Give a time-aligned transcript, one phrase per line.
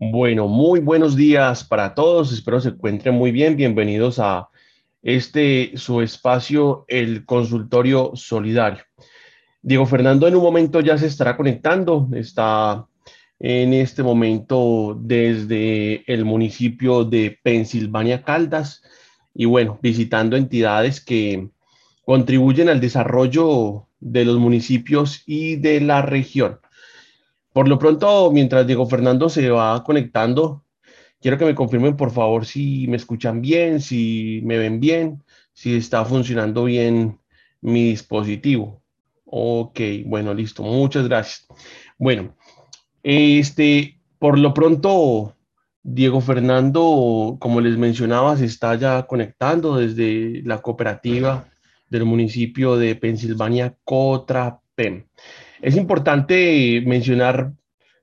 [0.00, 2.32] Bueno, muy buenos días para todos.
[2.32, 3.56] Espero se encuentren muy bien.
[3.56, 4.48] Bienvenidos a
[5.02, 8.84] este su espacio, el consultorio solidario.
[9.60, 12.08] Diego Fernando en un momento ya se estará conectando.
[12.12, 12.86] Está
[13.40, 18.84] en este momento desde el municipio de Pensilvania Caldas
[19.34, 21.48] y bueno, visitando entidades que
[22.04, 26.60] contribuyen al desarrollo de los municipios y de la región.
[27.58, 30.64] Por lo pronto, mientras Diego Fernando se va conectando,
[31.20, 35.74] quiero que me confirmen por favor si me escuchan bien, si me ven bien, si
[35.74, 37.18] está funcionando bien
[37.60, 38.80] mi dispositivo.
[39.24, 40.62] Ok, bueno, listo.
[40.62, 41.48] Muchas gracias.
[41.98, 42.36] Bueno,
[43.02, 45.34] este, por lo pronto,
[45.82, 51.48] Diego Fernando, como les mencionaba, se está ya conectando desde la cooperativa
[51.90, 55.06] del municipio de Pensilvania, Cotrapem.
[55.60, 57.52] Es importante mencionar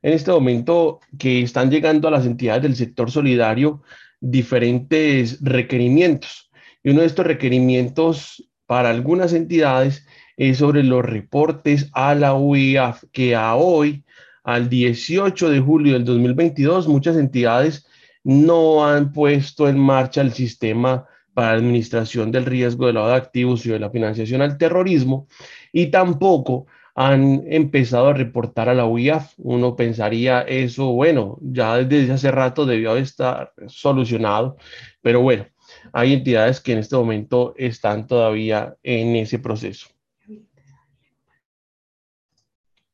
[0.01, 3.81] en este momento que están llegando a las entidades del sector solidario
[4.19, 6.51] diferentes requerimientos.
[6.83, 10.05] Y uno de estos requerimientos para algunas entidades
[10.37, 14.03] es sobre los reportes a la UIAF, que a hoy,
[14.43, 17.87] al 18 de julio del 2022, muchas entidades
[18.23, 23.65] no han puesto en marcha el sistema para administración del riesgo de lavado de activos
[23.65, 25.27] y de la financiación al terrorismo
[25.71, 29.33] y tampoco han empezado a reportar a la UIAF.
[29.37, 34.55] Uno pensaría eso, bueno, ya desde hace rato debió estar solucionado,
[35.01, 35.45] pero bueno,
[35.91, 39.89] hay entidades que en este momento están todavía en ese proceso.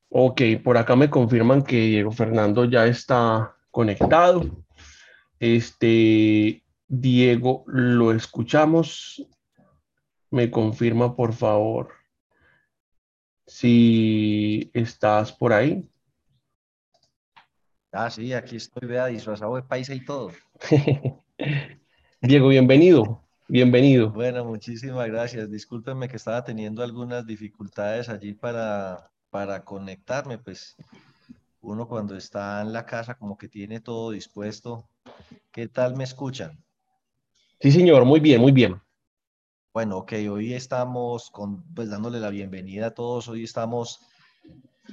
[0.09, 4.43] Ok, por acá me confirman que Diego Fernando ya está conectado.
[5.39, 9.25] Este, Diego, lo escuchamos.
[10.31, 12.00] Me confirma, por favor
[13.52, 15.86] si estás por ahí.
[17.92, 20.32] Ah, sí, aquí estoy, vea, disfrazado de paisa y todo.
[22.22, 24.10] Diego, bienvenido, bienvenido.
[24.12, 25.52] Bueno, muchísimas gracias.
[25.52, 30.78] Discúlpenme que estaba teniendo algunas dificultades allí para, para conectarme, pues
[31.60, 34.88] uno cuando está en la casa como que tiene todo dispuesto.
[35.52, 36.64] ¿Qué tal me escuchan?
[37.60, 38.82] Sí, señor, muy bien, muy bien.
[39.73, 43.30] Bueno, ok, hoy estamos con, pues dándole la bienvenida a todos.
[43.30, 44.02] Hoy estamos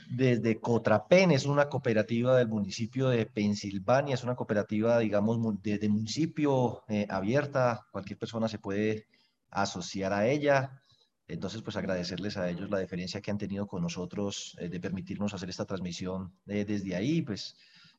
[0.09, 6.85] desde Cotrapen, es una cooperativa del municipio de Pensilvania, es una cooperativa, digamos, de, municipio
[6.87, 9.09] eh, abierta, cualquier persona se puede
[9.51, 10.81] asociar a ella.
[11.27, 15.35] Entonces, pues agradecerles a ellos la deferencia que han tenido con nosotros eh, de permitirnos
[15.35, 17.23] hacer esta transmisión eh, desde ahí.
[17.23, 17.57] Pues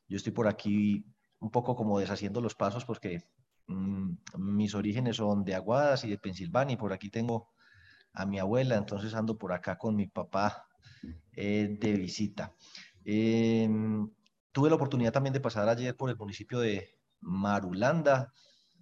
[0.08, 1.04] yo estoy por aquí
[1.40, 3.22] un poco como deshaciendo los pasos porque
[4.38, 7.50] mis orígenes son de Aguadas y de Pensilvania y por aquí tengo
[8.12, 10.66] a mi abuela, entonces ando por acá con mi papá
[11.32, 12.54] eh, de visita.
[13.04, 14.10] Em,
[14.52, 18.32] tuve la oportunidad también de pasar ayer por el municipio de Marulanda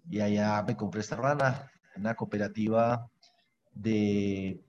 [0.09, 3.11] y allá me compré esta rana, una cooperativa
[3.73, 4.65] de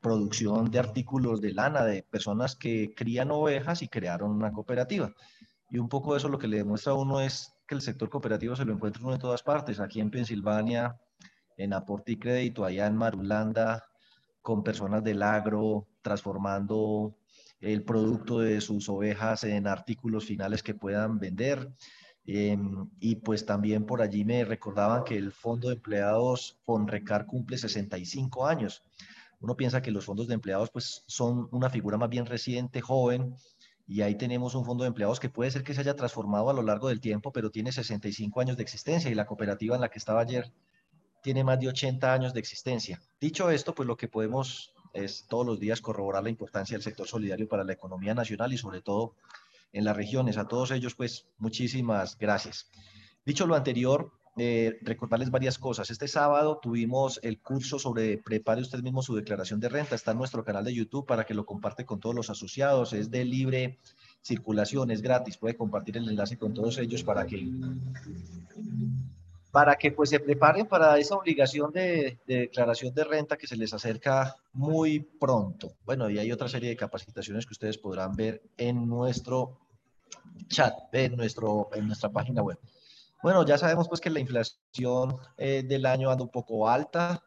[0.00, 5.12] producción de artículos de lana de personas que crían ovejas y crearon una cooperativa.
[5.68, 8.56] Y un poco eso lo que le demuestra a uno es que el sector cooperativo
[8.56, 10.96] se lo encuentra uno en todas partes, aquí en Pensilvania,
[11.56, 13.84] en Aporte y Crédito, allá en Marulanda,
[14.42, 17.16] con personas del agro, transformando
[17.60, 21.72] el producto de sus ovejas en artículos finales que puedan vender.
[22.24, 27.56] Em, y pues también por allí me recordaban que el Fondo de Empleados FONRECAR cumple
[27.56, 28.82] 65 años.
[29.40, 33.36] Uno piensa que los fondos de empleados pues son una figura más bien reciente, joven,
[33.86, 36.52] y ahí tenemos un fondo de empleados que puede ser que se haya transformado a
[36.52, 39.88] lo largo del tiempo, pero tiene 65 años de existencia y la cooperativa en la
[39.88, 40.52] que estaba ayer
[41.22, 43.00] tiene más de 80 años de existencia.
[43.20, 47.06] Dicho esto, pues lo que podemos es todos los días corroborar la importancia del sector
[47.06, 49.14] solidario para la economía nacional y sobre todo
[49.72, 50.36] en las regiones.
[50.36, 52.70] A todos ellos, pues muchísimas gracias.
[53.24, 55.90] Dicho lo anterior, eh, recordarles varias cosas.
[55.90, 59.94] Este sábado tuvimos el curso sobre prepare usted mismo su declaración de renta.
[59.94, 62.92] Está en nuestro canal de YouTube para que lo comparte con todos los asociados.
[62.92, 63.78] Es de libre
[64.22, 65.38] circulación, es gratis.
[65.38, 67.48] Puede compartir el enlace con todos ellos para que
[69.52, 73.56] para que pues se preparen para esa obligación de, de, declaración de renta que se
[73.56, 75.72] les acerca muy pronto.
[75.86, 79.56] Bueno, y hay otra serie de capacitaciones que ustedes podrán ver en nuestro
[80.48, 82.58] chat, en, nuestro, en nuestra página web.
[83.22, 87.22] Bueno, ya sabemos pues que la inflación eh, del año anda un poco alta.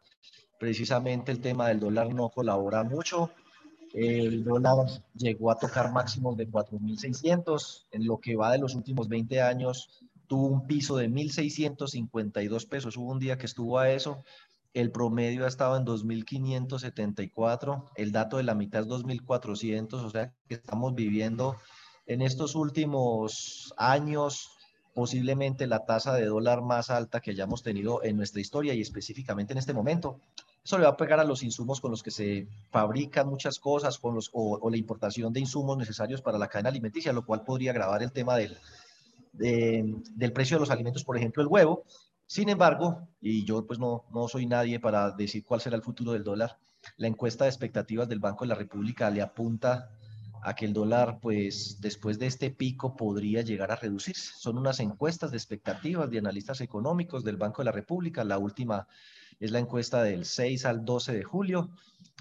[0.58, 3.30] Precisamente el tema del dólar no colabora mucho.
[3.92, 7.86] El dólar llegó a tocar máximos de 4.600.
[7.90, 12.96] En lo que va de los últimos 20 años, tuvo un piso de 1.652 pesos.
[12.96, 14.22] Hubo un día que estuvo a eso.
[14.72, 17.90] El promedio ha estado en 2.574.
[17.96, 19.94] El dato de la mitad es 2.400.
[19.94, 21.56] O sea que estamos viviendo
[22.06, 24.56] en estos últimos años
[24.94, 29.52] posiblemente la tasa de dólar más alta que hayamos tenido en nuestra historia y específicamente
[29.52, 30.20] en este momento.
[30.64, 33.98] Eso le va a pegar a los insumos con los que se fabrican muchas cosas
[33.98, 37.70] con los, o, la importación de insumos necesarios para la cadena alimenticia, lo cual podría
[37.70, 38.56] agravar el tema del,
[39.32, 41.84] del precio de los alimentos, por ejemplo, el huevo.
[42.26, 46.12] Sin embargo, y yo pues no, no soy nadie para decir cuál será el futuro
[46.12, 46.58] del dólar,
[46.96, 49.90] la encuesta de expectativas del Banco de la República le apunta
[50.42, 54.32] a que el dólar, pues después de este pico, podría llegar a reducirse.
[54.36, 58.24] Son unas encuestas de expectativas de analistas económicos del Banco de la República.
[58.24, 58.88] La última
[59.38, 61.70] es la encuesta del 6 al 12 de julio.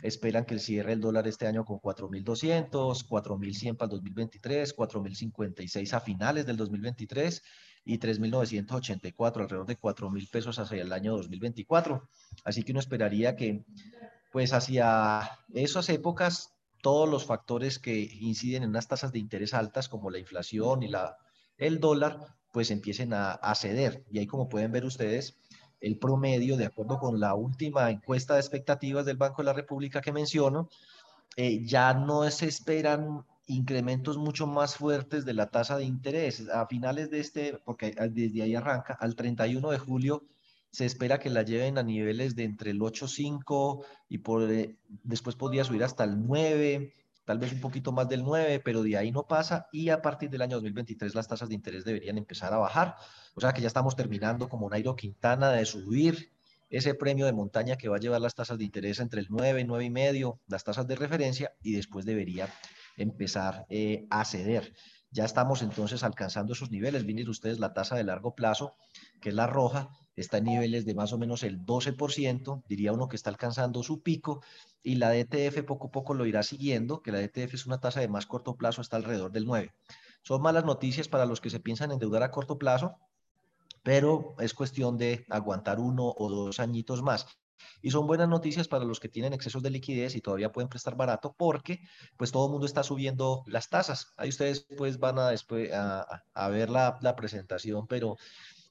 [0.02, 2.70] Esperan que el cierre del dólar este año con 4.200,
[3.08, 7.44] 4.100 para el 2023, 4.056 a finales del 2023
[7.86, 12.08] y 3.984, alrededor de 4.000 pesos hacia el año 2024.
[12.44, 13.64] Así que uno esperaría que,
[14.32, 19.90] pues hacia esas épocas, todos los factores que inciden en unas tasas de interés altas,
[19.90, 21.18] como la inflación y la,
[21.58, 22.20] el dólar,
[22.52, 24.04] pues empiecen a, ceder.
[24.12, 25.38] Y ahí, como pueden ver ustedes,
[25.82, 30.02] el promedio, de acuerdo con la última encuesta de expectativas del Banco de la República
[30.02, 30.70] que menciono,
[31.36, 36.50] eh, ya no se esperan incrementos mucho más fuertes de la tasa de interés.
[36.50, 40.24] A finales de este, porque desde ahí arranca, al 31 de julio
[40.72, 45.36] se espera que la lleven a niveles de entre el 8.5 y por, eh, después
[45.36, 46.94] podría subir hasta el 9,
[47.26, 50.30] tal vez un poquito más del 9, pero de ahí no pasa y a partir
[50.30, 52.96] del año 2023 las tasas de interés deberían empezar a bajar.
[53.36, 56.32] O sea que ya estamos terminando como Nairo Quintana de subir
[56.70, 59.64] ese premio de montaña que va a llevar las tasas de interés entre el 9,
[59.66, 62.48] 9 y medio, las tasas de referencia y después debería
[62.96, 64.74] empezar eh, a ceder.
[65.12, 67.06] Ya estamos entonces alcanzando esos niveles.
[67.06, 68.76] Miren ustedes la tasa de largo plazo,
[69.20, 69.90] que es la roja,
[70.22, 74.02] está en niveles de más o menos el 12%, diría uno que está alcanzando su
[74.02, 74.42] pico,
[74.84, 78.00] y la DTF poco a poco lo irá siguiendo, que la DTF es una tasa
[78.00, 79.72] de más corto plazo, está alrededor del 9%.
[80.22, 82.98] Son malas noticias para los que se piensan endeudar a corto plazo,
[83.84, 87.26] pero es cuestión de aguantar uno o dos añitos más.
[87.82, 90.96] Y son buenas noticias para los que tienen excesos de liquidez y todavía pueden prestar
[90.96, 91.82] barato porque
[92.18, 94.14] pues todo el mundo está subiendo las tasas.
[94.18, 98.18] Ahí ustedes pues van a, después, a, ver la, la presentación, pero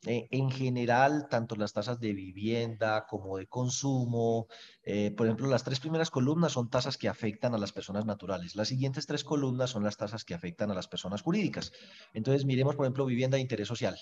[0.07, 4.47] eh, en general, tanto las tasas de vivienda como de consumo,
[4.85, 8.55] eh, por ejemplo, las tres primeras columnas son tasas que afectan a las personas naturales.
[8.55, 11.73] Las siguientes tres columnas son las tasas que afectan a las personas jurídicas.
[12.13, 13.99] Entonces, miremos, por ejemplo, vivienda de interés social.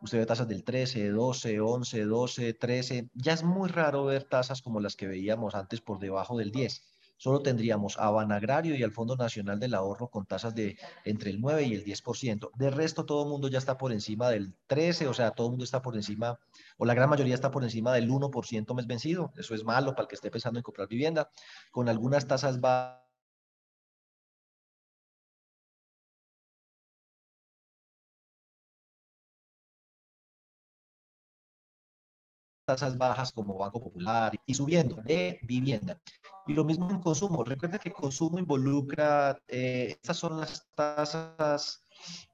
[0.00, 3.10] Usted ve tasas del 13, 12, 11, 12, 13.
[3.14, 6.93] Ya es muy raro ver tasas como las que veíamos antes por debajo del 10
[7.24, 10.76] solo tendríamos a Banagrario y al Fondo Nacional del Ahorro con tasas de
[11.06, 12.50] entre el 9 y el 10%.
[12.54, 15.52] De resto, todo el mundo ya está por encima del 13, o sea, todo el
[15.52, 16.38] mundo está por encima,
[16.76, 19.32] o la gran mayoría está por encima del 1% mes vencido.
[19.38, 21.30] Eso es malo para el que esté pensando en comprar vivienda.
[21.70, 23.03] Con algunas tasas bajas
[32.64, 36.00] tasas bajas como Banco Popular y subiendo de vivienda.
[36.46, 37.44] Y lo mismo en consumo.
[37.44, 41.82] Recuerda que consumo involucra, eh, estas son las tasas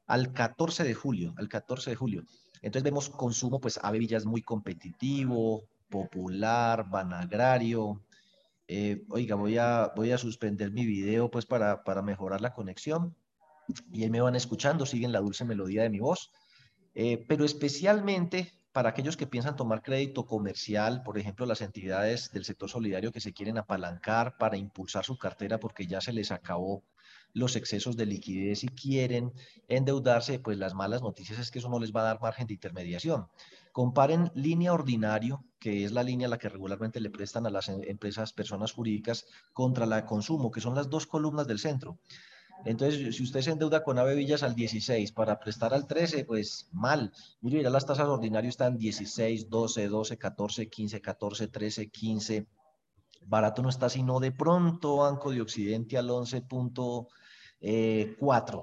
[0.07, 2.25] al 14 de julio, al 14 de julio.
[2.63, 8.03] Entonces vemos consumo, pues Ave Villa es muy competitivo, popular, vanagrario.
[8.69, 13.15] Eh, oiga, voy a, voy a suspender mi video pues para, para mejorar la conexión.
[13.93, 16.33] Y ahí me van escuchando, siguen la dulce melodía de mi voz.
[16.95, 22.45] Eh, pero especialmente para aquellos que piensan tomar crédito comercial, por ejemplo, las entidades del
[22.45, 26.85] sector solidario que se quieren apalancar para impulsar su cartera porque ya se les acabó
[27.33, 29.33] los excesos de liquidez y quieren
[29.69, 32.55] endeudarse, pues las malas noticias es que eso no les va a dar margen de
[32.55, 33.29] intermediación.
[33.73, 37.69] Comparen línea ordinario, que es la línea a la que regularmente le prestan a las
[37.69, 41.99] em, empresas, personas jurídicas, contra la consumo, que son las dos columnas del centro.
[42.65, 46.69] Entonces, si usted se endeuda con Ave Villas al 16 para prestar al 13, pues
[46.73, 47.13] mal.
[47.41, 52.47] Mire, las tasas ordinarias están 16, 12, 12, 14, 15, 14, 13, 15.
[53.23, 57.07] Barato no está sino de pronto Banco de Occidente al 11.4.
[57.63, 58.17] Eh,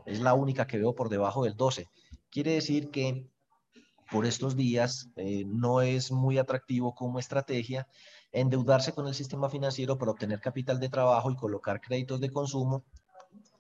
[0.06, 1.88] es la única que veo por debajo del 12.
[2.30, 3.28] Quiere decir que
[4.12, 7.88] por estos días eh, no es muy atractivo como estrategia
[8.32, 12.84] endeudarse con el sistema financiero para obtener capital de trabajo y colocar créditos de consumo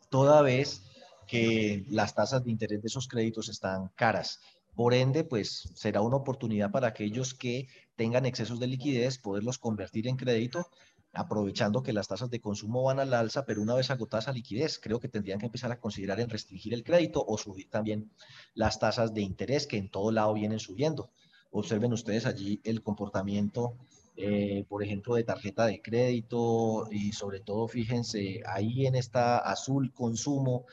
[0.09, 0.83] toda vez
[1.27, 4.39] que las tasas de interés de esos créditos están caras.
[4.75, 10.07] Por ende, pues será una oportunidad para aquellos que tengan excesos de liquidez poderlos convertir
[10.07, 10.69] en crédito,
[11.13, 14.79] aprovechando que las tasas de consumo van al alza, pero una vez agotada esa liquidez,
[14.79, 18.11] creo que tendrían que empezar a considerar en restringir el crédito o subir también
[18.53, 21.09] las tasas de interés que en todo lado vienen subiendo.
[21.49, 23.77] Observen ustedes allí el comportamiento
[24.17, 29.93] eh, por ejemplo, de tarjeta de crédito y sobre todo, fíjense, ahí en esta azul
[29.93, 30.65] consumo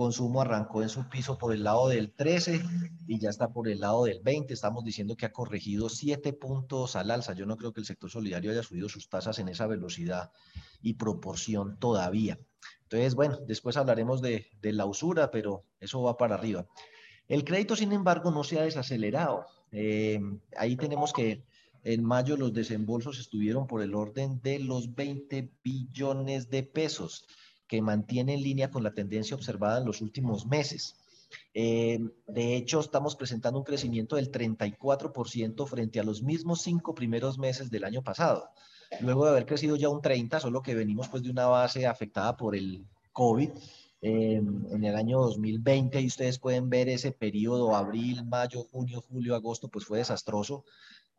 [0.00, 2.62] Consumo arrancó en su piso por el lado del 13
[3.06, 4.54] y ya está por el lado del 20.
[4.54, 7.34] Estamos diciendo que ha corregido 7 puntos al alza.
[7.34, 10.32] Yo no creo que el sector solidario haya subido sus tasas en esa velocidad
[10.80, 12.38] y proporción todavía.
[12.84, 16.66] Entonces, bueno, después hablaremos de, la usura, pero eso va para arriba.
[17.28, 19.44] El crédito, sin embargo, no se ha desacelerado.
[19.70, 20.18] Eh,
[20.56, 21.44] ahí tenemos que
[21.84, 27.26] en mayo los desembolsos estuvieron por el orden de los 20 billones de pesos,
[27.66, 30.96] que mantiene en línea con la tendencia observada en los últimos meses.
[31.54, 37.38] Eh, de hecho, estamos presentando un crecimiento del 34% frente a los mismos cinco primeros
[37.38, 38.50] meses del año pasado.
[39.00, 42.36] Luego de haber crecido ya un 30, solo que venimos pues de una base afectada
[42.36, 43.50] por el COVID
[44.02, 49.34] eh, en el año 2020 y ustedes pueden ver ese periodo, abril, mayo, junio, julio,
[49.34, 50.64] agosto, pues fue desastroso.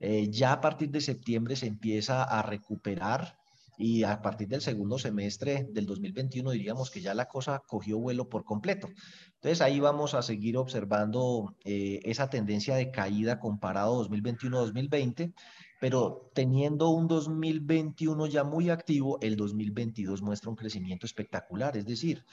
[0.02, 3.38] Eh, ya a partir de septiembre se empieza a recuperar
[3.78, 8.28] y a partir del segundo semestre del 2021 diríamos que ya la cosa cogió vuelo
[8.28, 8.90] por completo.
[9.36, 15.34] Entonces ahí vamos a seguir observando eh, esa tendencia de caída comparado 2021-2020,
[15.80, 22.26] pero teniendo un 2021 ya muy activo, el 2022 muestra un crecimiento espectacular, es decir,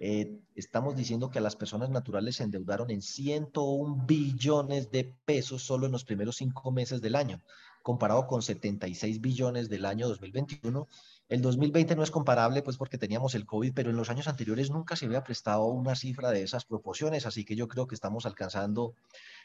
[0.00, 5.62] eh, estamos diciendo que a las personas naturales se endeudaron en 101 billones de pesos
[5.62, 7.40] solo en los primeros cinco meses del año
[7.82, 10.86] comparado con 76 billones del año 2021.
[11.28, 14.70] El 2020 no es comparable, pues porque teníamos el COVID, pero en los años anteriores
[14.70, 18.26] nunca se había prestado una cifra de esas proporciones, así que yo creo que estamos
[18.26, 18.94] alcanzando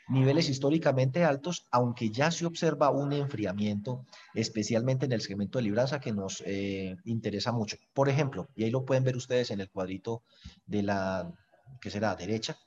[0.07, 5.99] niveles históricamente altos, aunque ya se observa un enfriamiento, especialmente en el segmento de libranza
[5.99, 7.77] que nos eh, interesa mucho.
[7.93, 10.23] Por ejemplo, y ahí lo pueden ver ustedes en el cuadrito
[10.65, 11.33] de la
[11.81, 12.57] que será derecha,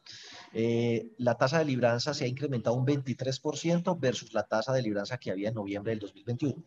[0.53, 5.19] eh, la tasa de libranza se ha incrementado un 23% versus la tasa de libranza
[5.19, 6.63] que había en noviembre del 2021.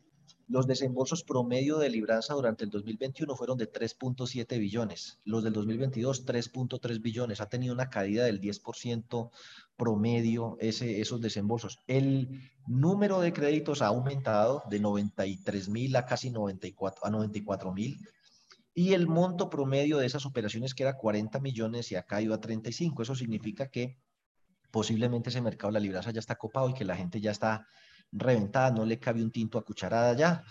[0.47, 6.25] Los desembolsos promedio de libranza durante el 2021 fueron de 3.7 billones, los del 2022
[6.25, 7.39] 3.3 billones.
[7.39, 9.31] Ha tenido una caída del 10%
[9.77, 11.79] promedio ese, esos desembolsos.
[11.87, 17.97] El número de créditos ha aumentado de 93 mil a casi 94 a 94 mil
[18.73, 22.41] y el monto promedio de esas operaciones que era 40 millones y acá iba a
[22.41, 23.03] 35.
[23.03, 23.97] Eso significa que
[24.71, 27.67] posiblemente ese mercado de la libranza ya está copado y que la gente ya está
[28.11, 30.43] reventada, no le cabe un tinto a cucharada ya.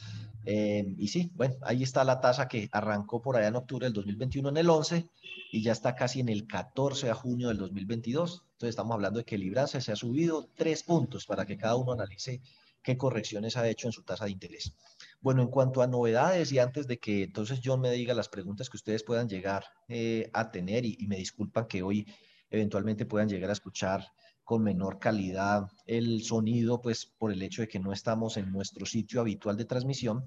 [0.45, 3.93] Eh, y sí, bueno, ahí está la tasa que arrancó por allá en octubre del
[3.93, 5.09] 2021 en el 11
[5.53, 8.45] y ya está casi en el 14 de junio del 2022.
[8.61, 11.93] Entonces estamos hablando de que libranza se ha subido tres puntos para que cada uno
[11.93, 12.43] analice
[12.83, 14.75] qué correcciones ha hecho en su tasa de interés.
[15.23, 18.69] Bueno, en cuanto a novedades y antes de que entonces John me diga las preguntas
[18.69, 22.07] que ustedes puedan llegar eh, a tener y, me disculpan que hoy
[22.51, 24.05] eventualmente puedan llegar a escuchar
[24.45, 28.85] con menor calidad el sonido, pues por el hecho de que no estamos en nuestro
[28.85, 30.23] sitio habitual de transmisión.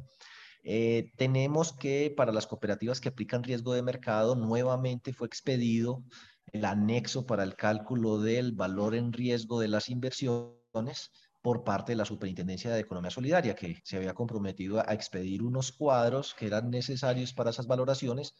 [0.63, 6.03] Eh, tenemos que para las cooperativas que aplican riesgo de mercado, nuevamente fue expedido
[6.53, 11.95] el anexo para el cálculo del valor en riesgo de las inversiones por parte de
[11.97, 16.69] la Superintendencia de Economía Solidaria, que se había comprometido a expedir unos cuadros que eran
[16.69, 18.33] necesarios para esas valoraciones.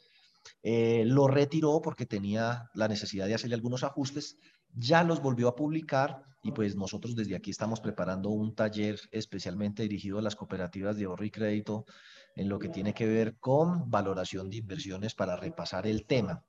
[0.62, 4.38] Eh, lo retiró porque tenía la necesidad de hacerle algunos ajustes,
[4.76, 9.84] ya los volvió a publicar y pues nosotros desde aquí estamos preparando un taller especialmente
[9.84, 11.86] dirigido a las cooperativas de ahorro y crédito
[12.36, 16.44] en lo que tiene que ver con valoración de inversiones para repasar el tema.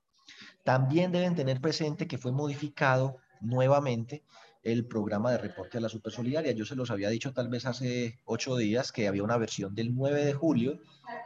[0.65, 4.25] También deben tener presente que fue modificado nuevamente
[4.63, 6.53] el programa de reporte a la Supersolidaria.
[6.53, 9.95] Yo se los había dicho tal vez hace ocho días que había una versión del
[9.95, 10.81] 9 de julio,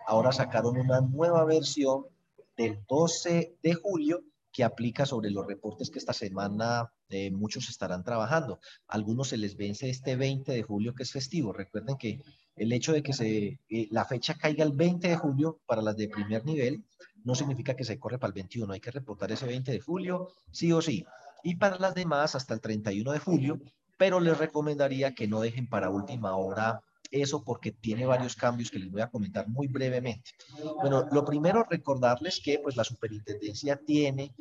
[0.06, 2.06] ahora sacaron una nueva versión
[2.56, 8.02] del 12 de julio que aplica sobre los reportes que esta semana eh, muchos estarán
[8.02, 8.58] trabajando.
[8.88, 11.52] algunos se les vence este 20 de julio que es festivo.
[11.52, 12.20] Recuerden que
[12.56, 15.96] el hecho de que se, eh, la fecha caiga el 20 de julio para las
[15.96, 16.82] de primer nivel
[17.24, 18.72] no significa que se corre para el 21.
[18.72, 21.04] Hay que reportar ese 20 de julio, sí o sí
[21.42, 23.60] y para las demás hasta el 31 de julio,
[23.96, 28.78] pero les recomendaría que no dejen para última hora eso porque tiene varios cambios que
[28.78, 30.32] les voy a comentar muy brevemente.
[30.80, 34.34] Bueno, lo primero recordarles que pues la superintendencia tiene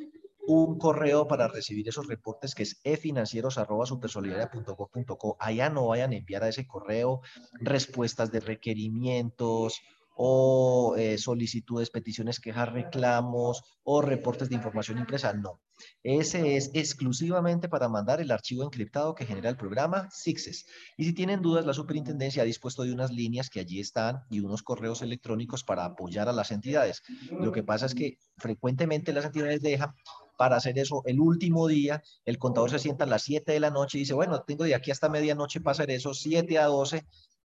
[0.46, 5.38] un correo para recibir esos reportes que es efinancieros.supersolidaria.gov.co.
[5.40, 7.22] Allá no vayan a enviar a ese correo
[7.54, 9.80] respuestas de requerimientos
[10.20, 15.32] o eh, solicitudes, peticiones, quejas, reclamos o reportes de información impresa.
[15.32, 15.60] No.
[16.02, 20.66] Ese es exclusivamente para mandar el archivo encriptado que genera el programa SIXES.
[20.96, 24.40] Y si tienen dudas, la superintendencia ha dispuesto de unas líneas que allí están y
[24.40, 27.02] unos correos electrónicos para apoyar a las entidades.
[27.30, 29.94] Lo que pasa es que frecuentemente las entidades dejan
[30.36, 32.02] para hacer eso el último día.
[32.24, 34.74] El contador se sienta a las 7 de la noche y dice, bueno, tengo de
[34.74, 37.04] aquí hasta medianoche para hacer eso, 7 a 12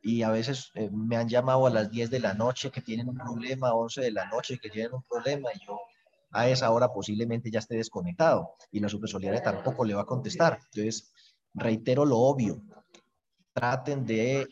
[0.07, 3.09] y a veces eh, me han llamado a las 10 de la noche que tienen
[3.09, 5.81] un problema, 11 de la noche que tienen un problema y yo
[6.31, 10.61] a esa hora posiblemente ya esté desconectado y la supersolidaria tampoco le va a contestar.
[10.73, 11.13] Entonces,
[11.55, 12.63] reitero lo obvio,
[13.53, 14.47] traten de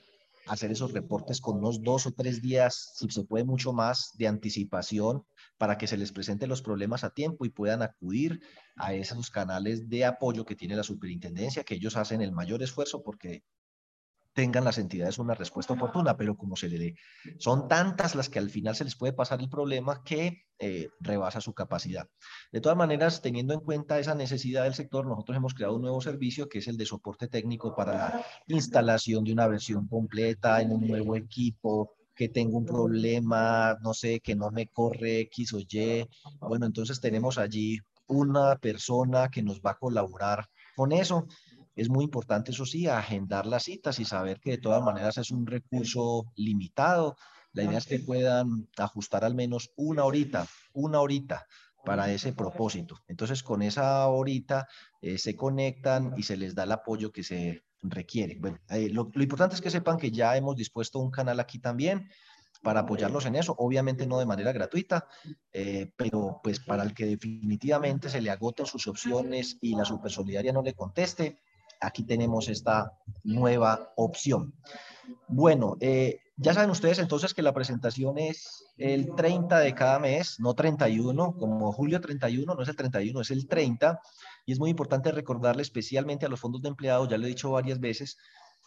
[0.49, 4.26] hacer esos reportes con unos dos o tres días, si se puede mucho más, de
[4.26, 5.25] anticipación
[5.56, 8.40] para que se les presenten los problemas a tiempo y puedan acudir
[8.75, 13.04] a esos canales de apoyo que tiene la superintendencia, que ellos hacen el mayor esfuerzo
[13.04, 13.44] porque
[14.34, 16.96] tengan las entidades una respuesta oportuna, pero como se le
[17.38, 21.40] son tantas las que al final se les puede pasar el problema que eh, rebasa
[21.40, 22.08] su capacidad.
[22.52, 26.00] De todas maneras, teniendo en cuenta esa necesidad del sector, nosotros hemos creado un nuevo
[26.00, 30.72] servicio que es el de soporte técnico para la instalación de una versión completa en
[30.72, 35.58] un nuevo equipo, que tengo un problema, no sé, que no me corre X o
[35.60, 36.08] Y.
[36.40, 41.26] Bueno, entonces tenemos allí una persona que nos va a colaborar con eso
[41.75, 45.31] es muy importante, eso sí, agendar las citas y saber que de todas maneras es
[45.31, 47.16] un recurso limitado.
[47.52, 51.47] La idea es que puedan ajustar al menos una horita, una horita
[51.85, 52.99] para ese propósito.
[53.09, 54.66] Entonces, con esa horita
[55.00, 58.38] eh, se conectan y se les da el apoyo que se requiere.
[58.40, 62.09] Bueno, eh, lo, importante es que sepan que ya hemos dispuesto un canal aquí también
[62.62, 65.07] para apoyarlos en eso, obviamente no de manera gratuita,
[65.52, 70.11] eh, pero pues para el que definitivamente se le agoten sus opciones y la super
[70.11, 71.40] solidaria no le conteste,
[71.86, 74.54] aquí tenemos esta nueva opción.
[75.28, 80.40] Bueno, eh, ya saben ustedes entonces que la presentación es el 30 de cada mes,
[80.40, 84.00] no 31, como julio 31, no es el 31, es el 30.
[84.46, 87.52] Y es muy importante recordarle especialmente a los fondos de empleados, ya lo he dicho
[87.52, 88.18] varias veces,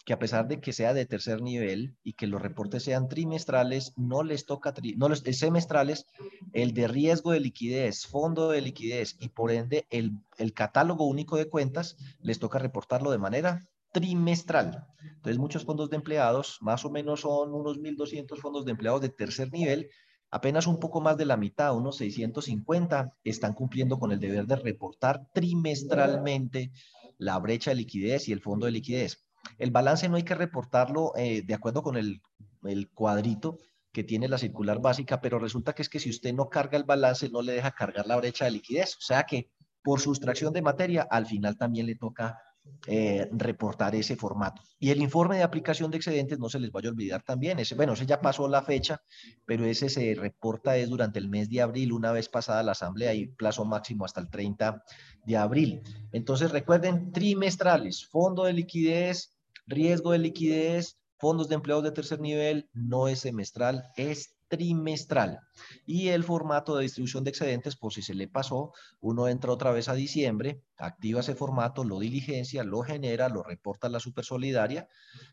[0.08, 3.92] que a pesar de que sea de tercer nivel y que los reportes sean trimestrales,
[3.98, 6.06] no les toca, no les, semestrales,
[6.54, 11.36] el de riesgo de liquidez, fondo de liquidez y por ende el, el catálogo único
[11.36, 14.86] de cuentas, les toca reportarlo de manera trimestral.
[15.02, 19.10] Entonces, muchos fondos de empleados, más o menos son unos 1.200 fondos de empleados de
[19.10, 19.90] tercer nivel,
[20.30, 24.56] apenas un poco más de la mitad, unos 650, están cumpliendo con el deber de
[24.56, 26.72] reportar trimestralmente
[27.18, 29.27] la brecha de liquidez y el fondo de liquidez.
[29.58, 32.20] El balance no hay que reportarlo eh, de acuerdo con el,
[32.64, 33.58] el cuadrito
[33.92, 36.84] que tiene la circular básica, pero resulta que es que si usted no carga el
[36.84, 38.96] balance, no le deja cargar la brecha de liquidez.
[38.96, 39.50] O sea que
[39.82, 42.38] por sustracción de materia, al final también le toca
[42.86, 44.62] eh, reportar ese formato.
[44.78, 47.58] Y el informe de aplicación de excedentes no se les vaya a olvidar también.
[47.58, 49.00] Ese, bueno, ese ya pasó la fecha,
[49.44, 53.14] pero ese se reporta es durante el mes de abril, una vez pasada la asamblea,
[53.14, 54.82] y plazo máximo hasta el 30
[55.24, 55.82] de abril.
[56.12, 62.68] Entonces recuerden, trimestrales, fondo de liquidez, riesgo de liquidez, fondos de empleados de tercer nivel,
[62.72, 65.40] no es semestral, es trimestral.
[65.86, 69.70] Y el formato de distribución de excedentes, por si se le pasó, uno entra otra
[69.70, 74.88] vez a diciembre, activa ese formato, lo diligencia, lo genera, lo reporta a la supersolidaria,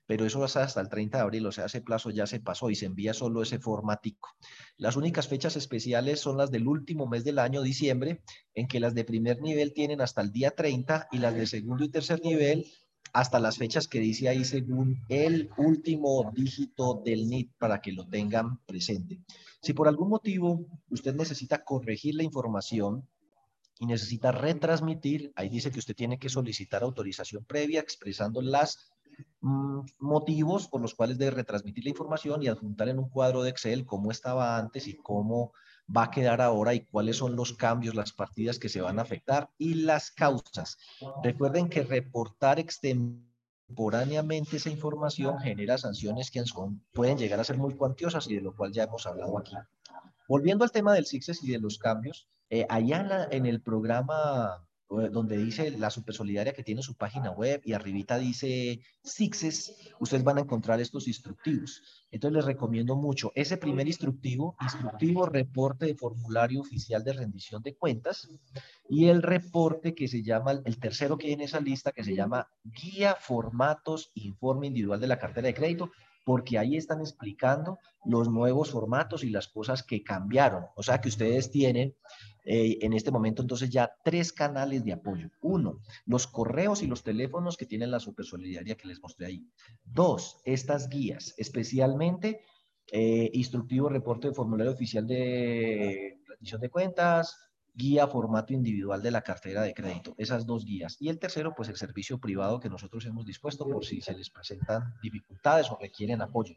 [0.05, 2.69] pero eso va hasta el 30 de abril, o sea, ese plazo ya se pasó
[2.69, 4.29] y se envía solo ese formatico.
[4.77, 8.23] Las únicas fechas especiales son las del último mes del año, diciembre,
[8.53, 11.83] en que las de primer nivel tienen hasta el día 30 y las de segundo
[11.83, 12.65] y tercer nivel
[13.15, 18.05] hasta las fechas que dice ahí según el último dígito del NIT para que lo
[18.05, 19.21] tengan presente.
[19.61, 23.07] Si por algún motivo usted necesita corregir la información
[23.79, 28.91] y necesita retransmitir, ahí dice que usted tiene que solicitar autorización previa expresando los
[29.39, 33.51] mm, motivos por los cuales debe retransmitir la información y adjuntar en un cuadro de
[33.51, 35.53] Excel cómo estaba antes y cómo
[35.95, 39.03] va a quedar ahora y cuáles son los cambios, las partidas que se van a
[39.03, 40.77] afectar y las causas.
[41.23, 47.75] Recuerden que reportar extemporáneamente esa información genera sanciones que son, pueden llegar a ser muy
[47.75, 49.55] cuantiosas y de lo cual ya hemos hablado aquí.
[50.27, 55.37] Volviendo al tema del CICES y de los cambios, eh, allá en el programa donde
[55.37, 60.41] dice la Supersolidaria que tiene su página web y arribita dice Sixes, ustedes van a
[60.41, 62.05] encontrar estos instructivos.
[62.11, 67.75] Entonces les recomiendo mucho ese primer instructivo, instructivo reporte de formulario oficial de rendición de
[67.75, 68.29] cuentas
[68.87, 72.15] y el reporte que se llama, el tercero que hay en esa lista que se
[72.15, 75.91] llama Guía Formatos Informe Individual de la Cartera de Crédito
[76.25, 80.65] porque ahí están explicando los nuevos formatos y las cosas que cambiaron.
[80.75, 81.95] O sea que ustedes tienen
[82.45, 85.29] eh, en este momento entonces ya tres canales de apoyo.
[85.41, 89.47] Uno, los correos y los teléfonos que tienen la Supersolidaria que les mostré ahí.
[89.83, 92.41] Dos, estas guías, especialmente
[92.91, 97.35] eh, instructivo reporte de formulario oficial de rendición de cuentas,
[97.73, 100.95] guía formato individual de la cartera de crédito, esas dos guías.
[100.99, 104.29] Y el tercero, pues el servicio privado que nosotros hemos dispuesto por si se les
[104.29, 106.55] presentan dificultades o requieren apoyo.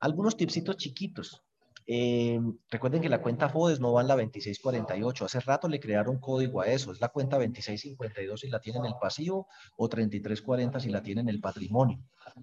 [0.00, 1.42] Algunos tipsitos chiquitos.
[1.86, 5.24] Eh, recuerden que la cuenta FODES no va en la 2648.
[5.24, 6.92] Hace rato le crearon código a eso.
[6.92, 11.28] Es la cuenta 2652 si la tienen en el pasivo o 3340 si la tienen
[11.28, 11.98] en el patrimonio.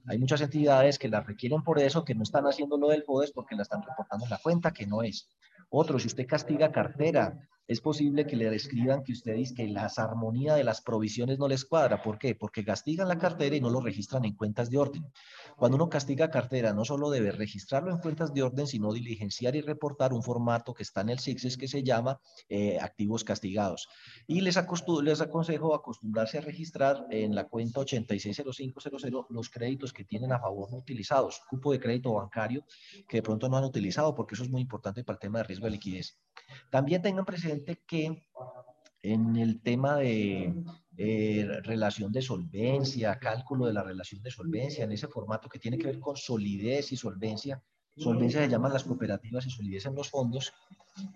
[0.07, 3.31] Hay muchas entidades que la requieren por eso, que no están haciendo lo del FODES
[3.31, 5.27] porque la están reportando en la cuenta, que no es.
[5.69, 10.55] Otro, si usted castiga cartera es posible que le escriban que ustedes que la armonía
[10.55, 12.01] de las provisiones no les cuadra.
[12.01, 12.35] ¿Por qué?
[12.35, 15.05] Porque castigan la cartera y no lo registran en cuentas de orden.
[15.55, 19.61] Cuando uno castiga cartera, no solo debe registrarlo en cuentas de orden, sino diligenciar y
[19.61, 23.87] reportar un formato que está en el SIXES que se llama eh, activos castigados.
[24.27, 24.59] Y les,
[25.03, 30.69] les aconsejo acostumbrarse a registrar en la cuenta 860500 los créditos que tienen a favor
[30.71, 32.65] no utilizados, cupo de crédito bancario
[33.07, 35.45] que de pronto no han utilizado, porque eso es muy importante para el tema de
[35.45, 36.17] riesgo de liquidez.
[36.69, 38.27] También tengan presente que
[39.03, 40.53] en el tema de
[40.97, 45.77] eh, relación de solvencia, cálculo de la relación de solvencia, en ese formato que tiene
[45.77, 47.63] que ver con solidez y solvencia,
[47.97, 50.53] solvencia se llaman las cooperativas y solidez en los fondos,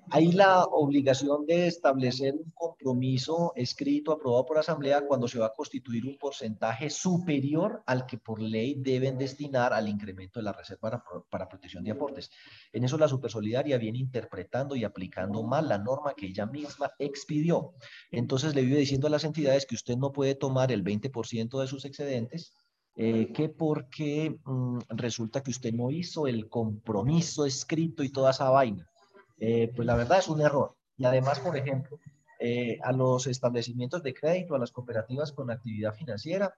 [0.10, 5.54] hay la obligación de establecer un compromiso escrito aprobado por asamblea cuando se va a
[5.54, 11.04] constituir un porcentaje superior al que por ley deben destinar al incremento de la reserva
[11.30, 12.32] para, protección de aportes.
[12.72, 17.74] En eso la Supersolidaria viene interpretando y aplicando mal la norma que ella misma expidió.
[18.12, 21.68] Entonces le vive diciendo a las entidades que usted no puede tomar el 20% de
[21.68, 22.54] sus excedentes
[22.98, 28.50] eh, que porque mm, resulta que usted no hizo el compromiso escrito y toda esa
[28.50, 28.88] vaina.
[29.38, 30.78] Eh, pues la verdad es un error.
[30.98, 32.00] Y además, por ejemplo,
[32.40, 36.54] eh, a los establecimientos de crédito, a las cooperativas con actividad financiera,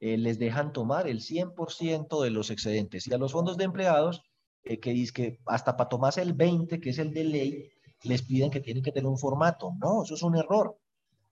[0.00, 3.06] les dejan tomar el 100% de los excedentes.
[3.06, 4.22] Y a los fondos de empleados,
[4.62, 7.70] que dice que hasta para tomarse el 20, que es el de ley,
[8.02, 9.74] les piden que tienen que tener un formato.
[9.78, 10.78] No, eso es un error.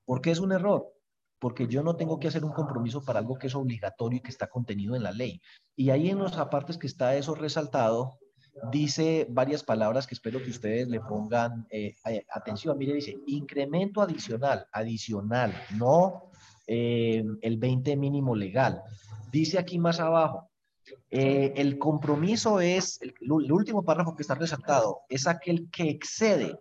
[0.05, 0.93] ¿Por qué es un error?
[1.45, 4.31] Porque yo no tengo que hacer un compromiso para algo que es obligatorio y que
[4.31, 5.43] está contenido en la ley.
[5.77, 8.19] Y ahí en los apartes que está eso resaltado,
[8.73, 12.79] dice varias palabras que espero que ustedes le pongan eh, eh, atención.
[12.79, 16.31] Mire, dice incremento adicional, adicional, no
[16.67, 18.81] eh, el 20 mínimo legal.
[19.31, 20.49] Dice aquí más abajo,
[21.11, 26.59] el compromiso es, el, el, último párrafo que está resaltado, es aquel que excede,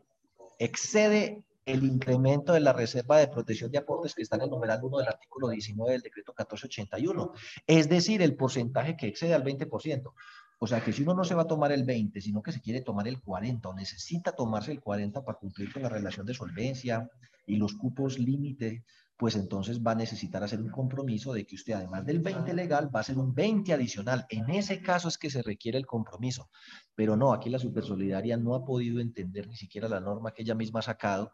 [0.59, 4.79] excede el incremento de la reserva de protección de aportes que está en el numeral
[4.83, 7.33] 1 del artículo 19 del decreto 1481,
[7.67, 10.13] es decir, el porcentaje que excede al 20%.
[10.59, 12.61] O sea que si uno no se va a tomar el 20, sino que se
[12.61, 16.33] quiere tomar el 40 o necesita tomarse el 40 para cumplir con la relación de
[16.33, 17.09] solvencia
[17.45, 18.83] y los cupos límite,
[19.23, 22.93] pues entonces va a necesitar hacer un compromiso de que usted, además del 20 legal,
[22.93, 24.25] va a hacer un 20 adicional.
[24.27, 26.49] En ese caso es que se requiere el compromiso.
[26.93, 30.55] Pero no, aquí la Supersolidaria no ha podido entender ni siquiera la norma que ella
[30.55, 31.31] misma ha sacado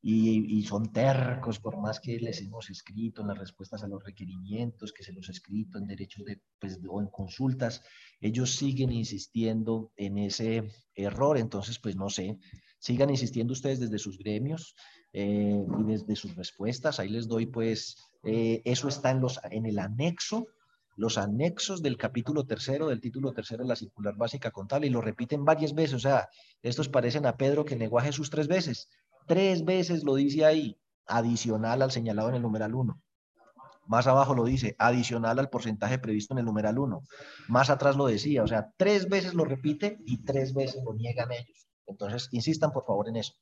[0.00, 4.94] y, son tercos por más que les hemos escrito en las respuestas a los requerimientos,
[4.94, 7.82] que se los he escrito en derechos de, pues, o en consultas,
[8.18, 12.38] ellos siguen insistiendo en ese error, entonces pues no sé,
[12.78, 14.74] sigan insistiendo ustedes desde sus gremios
[15.18, 19.64] eh, y desde sus respuestas, ahí les doy pues, eh, eso está en, los, en
[19.64, 20.46] el anexo
[20.94, 25.00] los anexos del capítulo tercero, del título tercero de la circular básica contable, y lo
[25.00, 25.94] repiten varias veces.
[25.94, 26.28] O sea,
[26.62, 28.88] estos parecen a Pedro que negó a Jesús tres veces.
[29.26, 33.00] Tres veces lo dice ahí, adicional al señalado en el numeral 1.
[33.86, 37.02] Más abajo lo dice, adicional al porcentaje previsto en el numeral 1.
[37.48, 41.30] Más atrás lo decía, o sea, tres veces lo repite y tres veces lo niegan
[41.32, 41.68] ellos.
[41.86, 43.34] Entonces, insistan por favor en eso.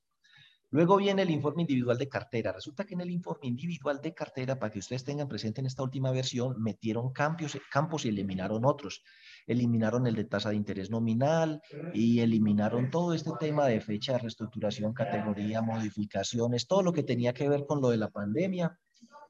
[0.74, 2.50] Luego viene el informe individual de cartera.
[2.50, 5.84] Resulta que en el informe individual de cartera, para que ustedes tengan presente en esta
[5.84, 9.04] última versión, metieron campos, campos y eliminaron otros
[9.46, 14.18] eliminaron el de tasa de interés nominal y eliminaron todo este tema de fecha de
[14.18, 18.76] reestructuración, categoría, modificaciones, todo lo que tenía que ver con lo de la pandemia,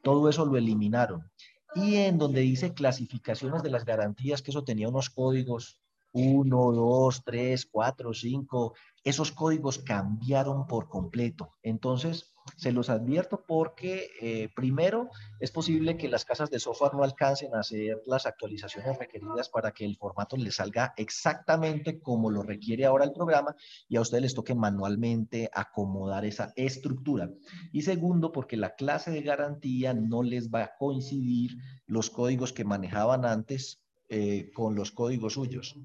[0.03, 1.31] todo eso lo eliminaron.
[1.75, 5.84] Y en donde dice clasificaciones de las garantías, que eso tenía unos códigos
[6.15, 11.53] 1, 2, 3, 4, 5, esos códigos cambiaron por completo.
[11.63, 17.03] Entonces, se los advierto porque, eh, primero, es posible que las casas de software no
[17.03, 22.43] alcancen a hacer las actualizaciones requeridas para que el formato les salga exactamente como lo
[22.43, 23.57] requiere ahora el programa
[23.89, 27.31] y a ustedes les toque manualmente acomodar esa estructura.
[27.73, 32.65] Y segundo, porque la clase de garantía no les va a coincidir los códigos que
[32.65, 33.84] manejaban antes
[34.17, 35.77] eh, con los códigos suyos.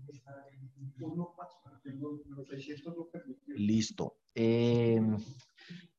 [3.48, 4.18] Listo.
[4.36, 5.02] Eh,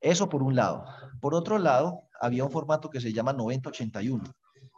[0.00, 0.84] eso por un lado.
[1.20, 4.22] Por otro lado, había un formato que se llama 9081.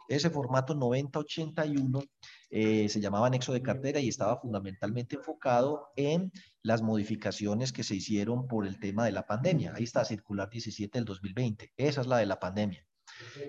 [0.09, 2.01] Ese formato 9081
[2.49, 6.31] eh, se llamaba anexo de cartera y estaba fundamentalmente enfocado en
[6.63, 9.73] las modificaciones que se hicieron por el tema de la pandemia.
[9.75, 11.71] Ahí está, circular 17 del 2020.
[11.77, 12.83] Esa es la de la pandemia.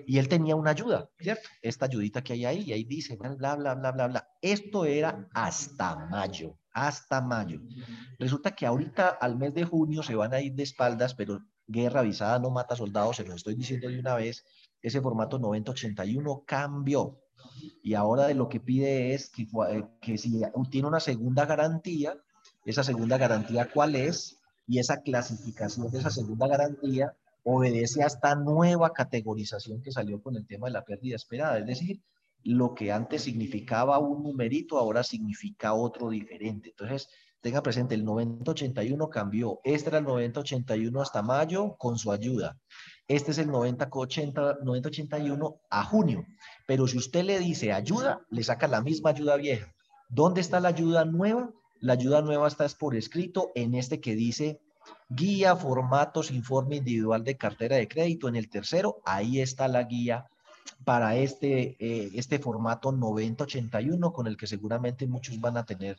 [0.05, 1.49] Y él tenía una ayuda, ¿cierto?
[1.61, 4.29] Esta ayudita que hay ahí, y ahí dice, bla, bla, bla, bla, bla.
[4.41, 7.61] Esto era hasta mayo, hasta mayo.
[8.19, 12.01] Resulta que ahorita al mes de junio se van a ir de espaldas, pero guerra
[12.01, 14.45] avisada no mata soldados, se lo estoy diciendo de una vez,
[14.81, 17.19] ese formato 9081 cambió.
[17.81, 22.17] Y ahora de lo que pide es que, eh, que si tiene una segunda garantía,
[22.65, 24.39] esa segunda garantía, ¿cuál es?
[24.67, 27.13] y esa clasificación de esa segunda garantía
[27.45, 31.59] obedece a esta nueva categorización que salió con el tema de la pérdida esperada.
[31.59, 32.01] Es decir,
[32.43, 36.69] lo que antes significaba un numerito ahora significa otro diferente.
[36.69, 37.07] Entonces,
[37.41, 39.59] tenga presente, el 9081 cambió.
[39.63, 42.57] Este era el 9081 hasta mayo con su ayuda.
[43.07, 46.25] Este es el 9081 a junio.
[46.65, 49.71] Pero si usted le dice ayuda, le saca la misma ayuda vieja.
[50.09, 51.51] ¿Dónde está la ayuda nueva?
[51.79, 54.61] La ayuda nueva está por escrito en este que dice
[55.09, 58.27] guía, formatos, informe individual de cartera de crédito.
[58.27, 60.25] En el tercero, ahí está la guía
[60.83, 65.97] para este, eh, este formato 9081 con el que seguramente muchos van a tener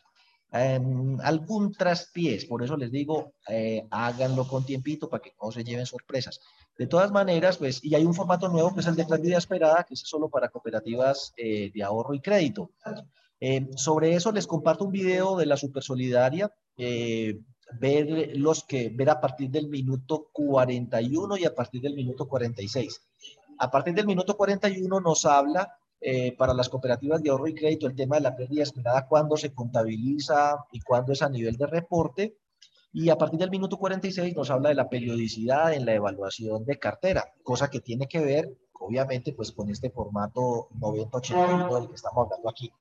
[0.53, 2.45] em, algún traspiés.
[2.45, 6.41] Por eso les digo, eh, háganlo con tiempito para que no se lleven sorpresas.
[6.79, 9.85] De todas maneras, pues, y hay un formato nuevo que es el de vida esperada,
[9.85, 12.71] que es solo para cooperativas eh, de ahorro y crédito.
[13.77, 16.51] sobre eso les comparto un video de la Super Solidaria
[17.73, 23.03] ver los que ver a partir del minuto 41 y a partir del minuto 46.
[23.59, 27.87] A partir del minuto 41 nos habla eh, para las cooperativas de ahorro y crédito
[27.87, 31.67] el tema de la pérdida esperada, cuándo se contabiliza y cuándo es a nivel de
[31.67, 32.37] reporte.
[32.93, 36.79] Y a partir del minuto 46 nos habla de la periodicidad en la evaluación de
[36.79, 42.25] cartera, cosa que tiene que ver, obviamente, pues con este formato 9081 del que estamos
[42.25, 42.73] hablando aquí.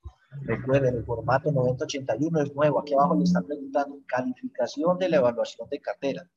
[0.41, 2.79] Recuerden, el formato 9081 es nuevo.
[2.79, 6.29] Aquí abajo le están preguntando calificación de la evaluación de cartera.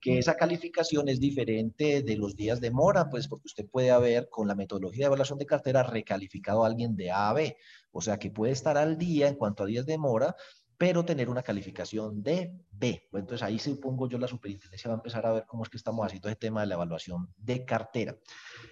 [0.00, 4.30] Que esa calificación es diferente de los días de mora, pues porque usted puede haber
[4.30, 7.56] con la metodología de evaluación de cartera recalificado a alguien de A a B.
[7.92, 10.36] O sea que puede estar al día en cuanto a días de mora,
[10.80, 13.06] pero tener una calificación de B.
[13.12, 16.06] Entonces ahí supongo yo la superintendencia va a empezar a ver cómo es que estamos
[16.06, 18.16] haciendo ese tema de la evaluación de cartera.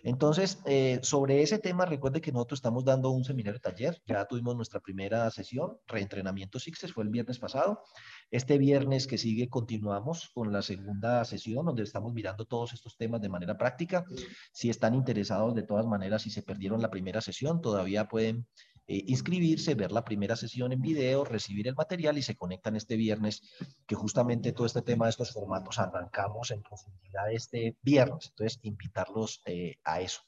[0.03, 4.57] Entonces, eh, sobre ese tema, recuerde que nosotros estamos dando un seminario taller, ya tuvimos
[4.57, 7.83] nuestra primera sesión, reentrenamiento SIXES, fue el viernes pasado.
[8.31, 13.21] Este viernes que sigue continuamos con la segunda sesión, donde estamos mirando todos estos temas
[13.21, 14.07] de manera práctica.
[14.51, 18.47] Si están interesados de todas maneras, si se perdieron la primera sesión, todavía pueden
[18.90, 22.96] eh, inscribirse, ver la primera sesión en video, recibir el material y se conectan este
[22.96, 23.42] viernes,
[23.87, 28.31] que justamente todo este tema de estos formatos arrancamos en profundidad este viernes.
[28.31, 30.22] Entonces, invitarlos eh, a eso.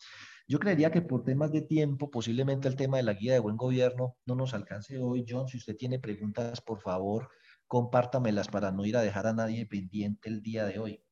[0.47, 3.57] Yo creería que por temas de tiempo, posiblemente el tema de la guía de buen
[3.57, 5.25] gobierno no nos alcance hoy.
[5.27, 7.31] John, si usted tiene preguntas, por favor,
[7.67, 11.03] compártamelas para no ir a dejar a nadie pendiente el día de hoy.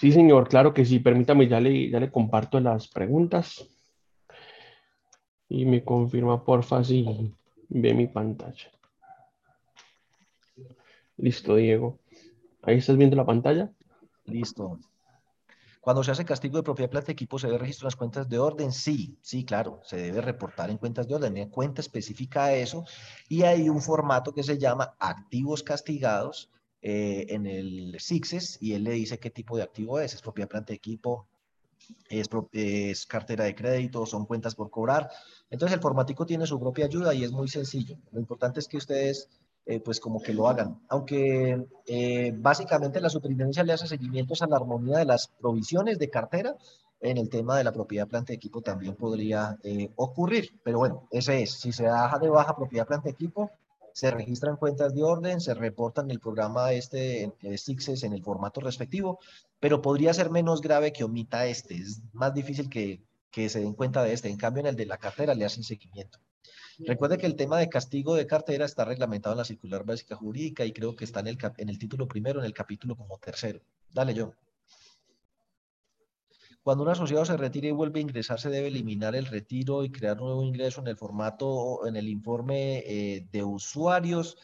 [0.00, 0.98] Sí, señor, claro que sí.
[0.98, 3.68] Permítame, ya le, ya le comparto las preguntas
[5.52, 7.04] y me confirma porfa si
[7.68, 8.70] ve mi pantalla.
[11.18, 11.98] Listo, Diego.
[12.62, 13.70] ¿Ahí estás viendo la pantalla?
[14.24, 14.78] Listo.
[15.82, 18.38] Cuando se hace castigo de propiedad plata de equipo, ¿se debe registrar las cuentas de
[18.38, 18.72] orden?
[18.72, 22.86] Sí, sí, claro, se debe reportar en cuentas de orden, en cuenta específica a eso,
[23.28, 28.84] y hay un formato que se llama activos castigados eh, en el SIXES, y él
[28.84, 31.26] le dice qué tipo de activo es, es propiedad planta de equipo,
[32.08, 35.10] es, cartera de crédito, son cuentas por cobrar.
[35.50, 37.96] Entonces el formatico tiene su propia ayuda y es muy sencillo.
[38.10, 39.28] Lo importante es que ustedes
[39.64, 40.80] eh, pues como que lo hagan.
[40.88, 46.10] Aunque eh, básicamente la superintendencia le hace seguimientos a la armonía de las provisiones de
[46.10, 46.56] cartera,
[47.00, 50.60] en el tema de la propiedad planta de equipo también podría eh, ocurrir.
[50.62, 51.52] Pero bueno, ese es.
[51.52, 53.50] Si se baja de baja propiedad planta de equipo,
[53.92, 58.60] se registran cuentas de orden, se reportan el programa este de SIXES en el formato
[58.60, 59.18] respectivo,
[59.60, 61.74] pero podría ser menos grave que omita este.
[61.74, 64.28] Es más difícil que, que se den cuenta de este.
[64.28, 66.18] En cambio, en el de la cartera le hacen seguimiento.
[66.78, 70.64] Recuerde que el tema de castigo de cartera está reglamentado en la circular básica jurídica
[70.64, 73.60] y creo que está en el, en el título primero, en el capítulo como tercero.
[73.92, 74.32] Dale, yo.
[76.62, 79.90] Cuando un asociado se retira y vuelve a ingresar, se debe eliminar el retiro y
[79.90, 84.36] crear nuevo ingreso en el formato, en el informe eh, de usuarios.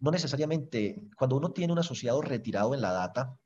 [0.00, 3.36] No necesariamente, cuando uno tiene un asociado retirado en la data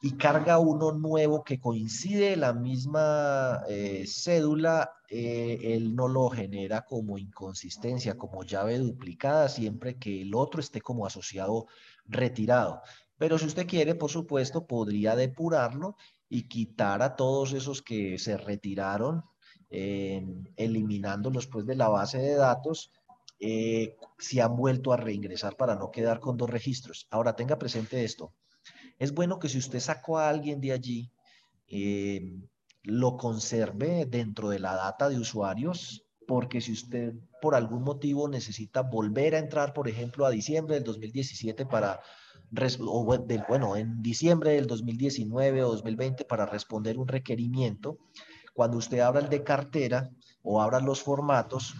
[0.00, 6.86] y carga uno nuevo que coincide la misma eh, cédula, eh, él no lo genera
[6.86, 11.66] como inconsistencia, como llave duplicada, siempre que el otro esté como asociado
[12.06, 12.80] retirado.
[13.18, 15.96] Pero si usted quiere, por supuesto, podría depurarlo
[16.30, 19.24] y quitar a todos esos que se retiraron,
[19.68, 20.24] eh,
[20.56, 22.92] eliminándolos pues de la base de datos,
[23.40, 27.08] eh, si han vuelto a reingresar para no quedar con dos registros.
[27.10, 28.32] Ahora tenga presente esto.
[28.98, 31.10] Es bueno que si usted sacó a alguien de allí,
[31.66, 32.38] eh,
[32.82, 38.82] lo conserve dentro de la data de usuarios, porque si usted por algún motivo necesita
[38.82, 42.00] volver a entrar, por ejemplo, a diciembre del 2017 para
[42.80, 43.04] o
[43.48, 47.98] bueno, en diciembre del 2019 o 2020 para responder un requerimiento.
[48.52, 50.10] Cuando usted abra el de cartera
[50.42, 51.74] o abra los formatos,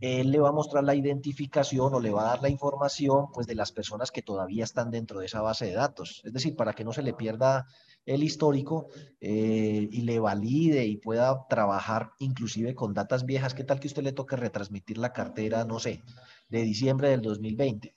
[0.00, 3.46] él le va a mostrar la identificación o le va a dar la información pues
[3.46, 6.20] de las personas que todavía están dentro de esa base de datos.
[6.24, 7.66] Es decir, para que no se le pierda
[8.04, 8.88] el histórico
[9.20, 13.54] eh, y le valide y pueda trabajar inclusive con datas viejas.
[13.54, 16.02] ¿Qué tal que usted le toque retransmitir la cartera, no sé,
[16.48, 17.94] de diciembre del 2020?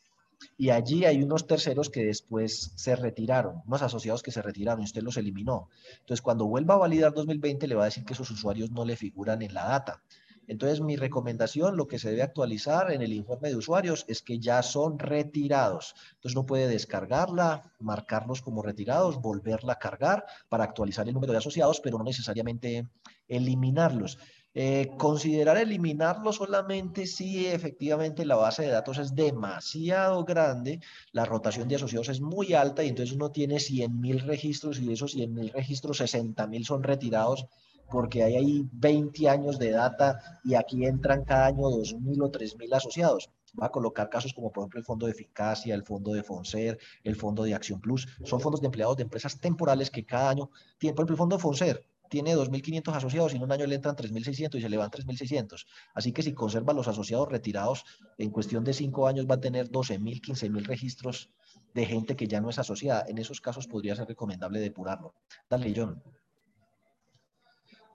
[0.57, 4.85] Y allí hay unos terceros que después se retiraron, unos asociados que se retiraron y
[4.85, 5.69] usted los eliminó.
[5.99, 8.95] Entonces, cuando vuelva a validar 2020, le va a decir que esos usuarios no le
[8.95, 10.01] figuran en la data.
[10.47, 14.39] Entonces, mi recomendación, lo que se debe actualizar en el informe de usuarios es que
[14.39, 15.95] ya son retirados.
[16.15, 21.39] Entonces, no puede descargarla, marcarlos como retirados, volverla a cargar para actualizar el número de
[21.39, 22.87] asociados, pero no necesariamente
[23.27, 24.19] eliminarlos.
[24.57, 30.79] Eh, considerar eliminarlo solamente si efectivamente la base de datos es demasiado grande,
[31.11, 34.93] la rotación de asociados es muy alta y entonces uno tiene 100.000 registros y de
[34.93, 37.47] esos 100.000 registros 60.000 son retirados
[37.91, 42.75] porque hay ahí 20 años de data y aquí entran cada año 2.000 o 3.000
[42.75, 43.29] asociados.
[43.61, 46.79] Va a colocar casos como por ejemplo el Fondo de Eficacia, el Fondo de Fonser,
[47.03, 48.07] el Fondo de Acción Plus.
[48.23, 51.35] Son fondos de empleados de empresas temporales que cada año tienen, por ejemplo, el Fondo
[51.35, 54.77] de Fonser tiene 2.500 asociados y en un año le entran 3.600 y se le
[54.77, 55.65] van 3.600.
[55.93, 57.83] Así que si conserva los asociados retirados,
[58.17, 61.29] en cuestión de cinco años va a tener 12.000, 15.000 registros
[61.73, 63.05] de gente que ya no es asociada.
[63.07, 65.15] En esos casos podría ser recomendable depurarlo.
[65.49, 66.01] Dale, John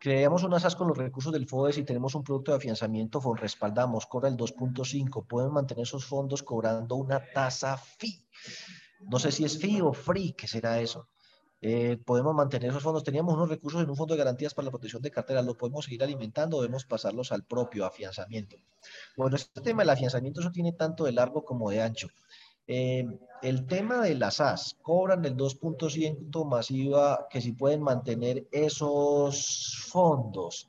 [0.01, 4.07] creamos una SAS con los recursos del FODES y tenemos un producto de afianzamiento, respaldamos,
[4.07, 8.25] cobra el 2.5, pueden mantener esos fondos cobrando una tasa fee.
[9.11, 11.10] No sé si es fee o free, ¿qué será eso?
[11.63, 13.05] Eh, podemos mantener esos fondos.
[13.05, 15.85] Teníamos unos recursos en un fondo de garantías para la protección de cartera, ¿los podemos
[15.85, 18.57] seguir alimentando o debemos pasarlos al propio afianzamiento?
[19.17, 22.09] Bueno, este tema del afianzamiento eso tiene tanto de largo como de ancho.
[22.67, 23.05] Eh,
[23.43, 30.69] el tema de las SAS, cobran el 2% masiva que si pueden mantener esos fondos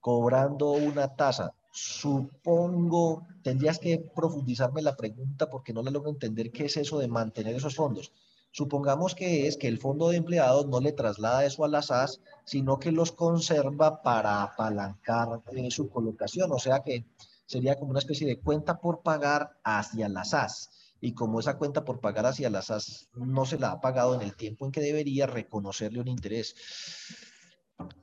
[0.00, 1.54] cobrando una tasa.
[1.70, 7.08] Supongo, tendrías que profundizarme la pregunta porque no la logro entender qué es eso de
[7.08, 8.12] mantener esos fondos.
[8.54, 12.20] Supongamos que es que el fondo de empleados no le traslada eso a las SAS,
[12.44, 16.52] sino que los conserva para apalancar eh, su colocación.
[16.52, 17.04] O sea que
[17.46, 21.84] sería como una especie de cuenta por pagar hacia las SAS y como esa cuenta
[21.84, 24.80] por pagar hacia las SAS no se la ha pagado en el tiempo en que
[24.80, 26.54] debería reconocerle un interés.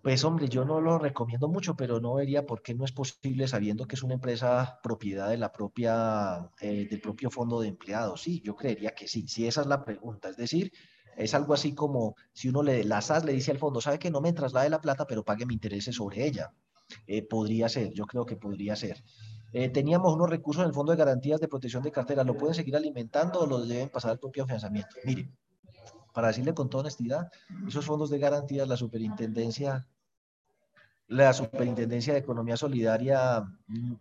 [0.01, 3.47] Pues hombre, yo no lo recomiendo mucho, pero no vería por qué no es posible
[3.47, 8.21] sabiendo que es una empresa propiedad de la propia, eh, del propio fondo de empleados.
[8.21, 10.29] Sí, yo creería que sí, si esa es la pregunta.
[10.29, 10.71] Es decir,
[11.15, 14.11] es algo así como si uno le, la SAS le dice al fondo, sabe que
[14.11, 16.53] no me traslade la plata, pero pague mi interés sobre ella.
[17.07, 19.03] Eh, podría ser, yo creo que podría ser.
[19.53, 22.23] Eh, teníamos unos recursos en el Fondo de Garantías de Protección de Cartera.
[22.23, 24.95] ¿Lo pueden seguir alimentando o los deben pasar al propio afianzamiento?
[25.05, 25.29] Mire,
[26.13, 27.31] para decirle con toda honestidad,
[27.67, 29.87] esos fondos de garantías, la superintendencia,
[31.07, 33.43] la superintendencia de Economía Solidaria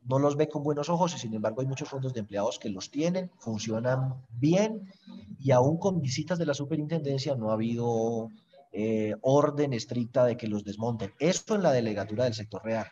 [0.05, 2.69] no los ve con buenos ojos y sin embargo hay muchos fondos de empleados que
[2.69, 4.89] los tienen, funcionan bien
[5.39, 8.29] y aún con visitas de la superintendencia no ha habido
[8.73, 11.13] eh, orden estricta de que los desmonten.
[11.19, 12.87] Esto en la delegatura del sector real.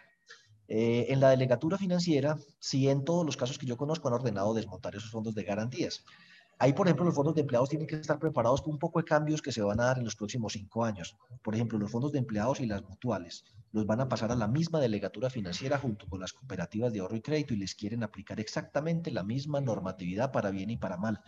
[0.66, 4.52] Eh, en la delegatura financiera, sí en todos los casos que yo conozco han ordenado
[4.52, 6.04] desmontar esos fondos de garantías.
[6.60, 9.04] Ahí, por ejemplo, los fondos de empleados tienen que estar preparados por un poco de
[9.04, 11.16] cambios que se van a dar en los próximos cinco años.
[11.42, 14.48] Por ejemplo, los fondos de empleados y las mutuales los van a pasar a la
[14.48, 18.40] misma delegatura financiera junto con las cooperativas de ahorro y crédito y les quieren aplicar
[18.40, 21.20] exactamente la misma normatividad para bien y para mal.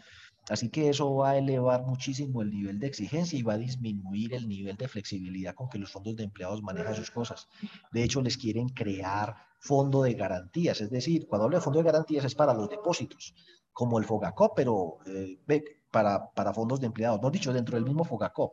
[0.48, 4.34] Así que eso va a elevar muchísimo el nivel de exigencia y va a disminuir
[4.34, 7.46] el nivel de flexibilidad con que los fondos de empleados manejan sus cosas.
[7.92, 11.84] De hecho, les quieren crear fondo de garantías, es decir, cuando hablo de fondo de
[11.84, 13.34] garantías es para los depósitos,
[13.72, 15.38] como el Fogacop, pero eh,
[15.90, 18.52] para, para fondos de empleados, no dicho, dentro del mismo Fogacop.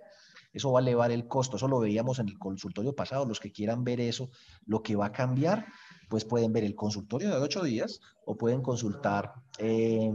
[0.53, 3.51] Eso va a elevar el costo, eso lo veíamos en el consultorio pasado, los que
[3.51, 4.29] quieran ver eso,
[4.65, 5.65] lo que va a cambiar,
[6.09, 10.11] pues pueden ver el consultorio de ocho días o pueden consultar eh,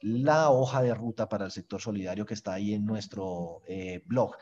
[0.00, 4.36] la hoja de ruta para el sector solidario que está ahí en nuestro eh, blog.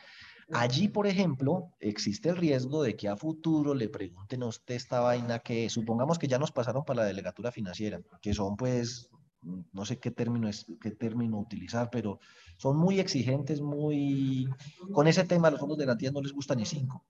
[0.52, 5.00] Allí, por ejemplo, existe el riesgo de que a futuro le pregunten a usted esta
[5.00, 9.08] vaina que supongamos que ya nos pasaron para la delegatura financiera, que son pues,
[9.42, 12.20] no sé qué término es, qué término utilizar, pero
[12.56, 14.48] son muy exigentes, muy,
[14.92, 17.04] con ese tema los fondos de garantía no les gusta ni cinco.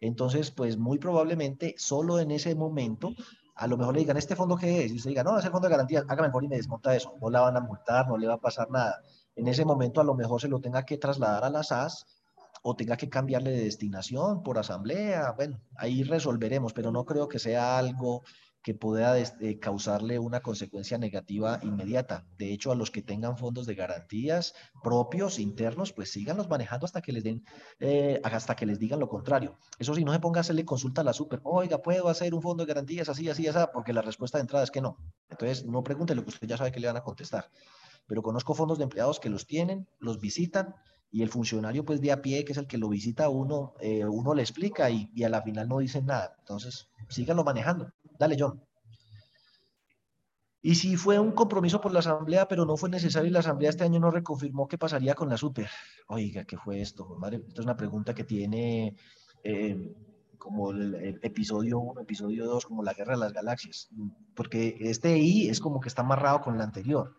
[0.00, 3.14] Entonces, pues muy probablemente solo en ese momento
[3.60, 4.92] a lo mejor le digan, ¿este fondo qué es?
[4.92, 7.14] Y usted diga, no, es el fondo de garantía, hágame mejor y me desmonta eso.
[7.20, 9.02] No la van a multar, no le va a pasar nada.
[9.36, 12.06] En ese momento a lo mejor se lo tenga que trasladar a la SAS
[12.62, 15.32] o tenga que cambiarle de destinación por asamblea.
[15.32, 18.22] Bueno, ahí resolveremos, pero no creo que sea algo
[18.62, 22.26] que pueda este, causarle una consecuencia negativa inmediata.
[22.36, 27.00] De hecho, a los que tengan fondos de garantías propios, internos, pues síganlos manejando hasta
[27.00, 27.44] que les den,
[27.78, 29.56] eh, hasta que les digan lo contrario.
[29.78, 32.42] Eso sí, no se ponga a hacerle consulta a la super, oiga, ¿puedo hacer un
[32.42, 33.58] fondo de garantías así, así, así?
[33.72, 34.98] Porque la respuesta de entrada es que no.
[35.30, 37.50] Entonces, no pregunte lo que usted ya sabe que le van a contestar.
[38.06, 40.74] Pero conozco fondos de empleados que los tienen, los visitan
[41.12, 44.04] y el funcionario pues de a pie, que es el que lo visita uno, eh,
[44.04, 46.36] uno le explica y, y a la final no dicen nada.
[46.38, 47.92] Entonces, síganlo manejando.
[48.20, 48.62] Dale, John.
[50.60, 53.70] Y si fue un compromiso por la Asamblea, pero no fue necesario y la Asamblea
[53.70, 55.70] este año no reconfirmó qué pasaría con la Super.
[56.06, 57.16] Oiga, ¿qué fue esto?
[57.18, 58.94] Madre, esto es una pregunta que tiene
[59.42, 59.96] eh,
[60.36, 63.88] como el, episodio 1, episodio 2, como la Guerra de las Galaxias.
[64.34, 67.16] Porque este I es como que está amarrado con el anterior.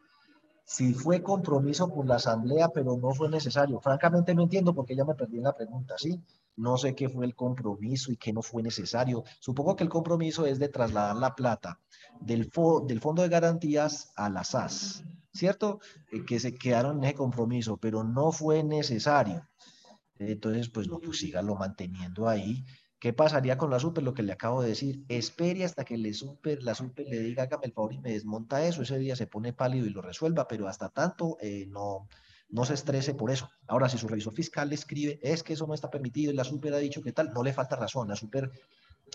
[0.63, 3.79] Si fue compromiso por la Asamblea, pero no fue necesario.
[3.81, 6.21] Francamente no entiendo porque ya me perdí en la pregunta, ¿sí?
[6.55, 9.23] No sé qué fue el compromiso y qué no fue necesario.
[9.39, 11.79] Supongo que el compromiso es de trasladar la plata
[12.19, 12.51] del,
[12.87, 15.03] del Fondo de Garantías a la SAS,
[15.33, 15.79] ¿cierto?
[16.11, 19.47] Eh, que se quedaron en ese compromiso, pero no fue necesario.
[20.19, 22.63] Entonces, pues no, pues sígalo manteniendo ahí.
[23.01, 24.03] ¿Qué pasaría con la super?
[24.03, 25.03] Lo que le acabo de decir.
[25.09, 28.63] Espere hasta que le super, la super le diga, hágame el favor y me desmonta
[28.63, 28.83] eso.
[28.83, 32.07] Ese día se pone pálido y lo resuelva, pero hasta tanto eh, no,
[32.49, 33.49] no se estrese por eso.
[33.67, 36.43] Ahora, si su revisor fiscal le escribe, es que eso no está permitido y la
[36.43, 38.07] super ha dicho que tal, no le falta razón.
[38.07, 38.51] La super,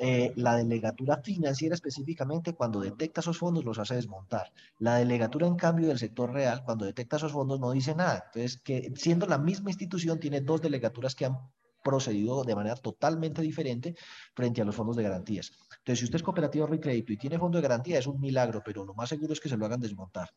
[0.01, 4.53] eh, la delegatura financiera específicamente, cuando detecta esos fondos, los hace desmontar.
[4.80, 8.24] La delegatura, en cambio, del sector real, cuando detecta esos fondos, no dice nada.
[8.26, 11.39] Entonces, que siendo la misma institución, tiene dos delegaturas que han
[11.87, 13.95] procedido de manera totalmente diferente
[14.34, 15.53] frente a los fondos de garantías.
[15.78, 18.61] Entonces, si usted es cooperativa de crédito y tiene fondo de garantía, es un milagro,
[18.64, 20.30] pero lo más seguro es que se lo hagan desmontar.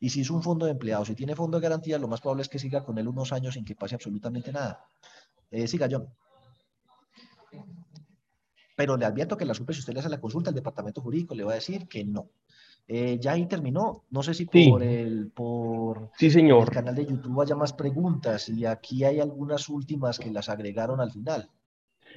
[0.00, 2.42] Y si es un fondo de empleados y tiene fondo de garantía, lo más probable
[2.42, 4.86] es que siga con él unos años sin que pase absolutamente nada.
[5.50, 6.08] Eh, siga, John.
[8.76, 11.34] Pero le advierto que la SUPE, si usted le hace la consulta al departamento jurídico,
[11.34, 12.30] le va a decir que no.
[12.86, 14.04] Eh, ya ahí terminó.
[14.10, 16.68] No sé si por, el, por sí, señor.
[16.68, 21.00] el canal de YouTube haya más preguntas y aquí hay algunas últimas que las agregaron
[21.00, 21.48] al final.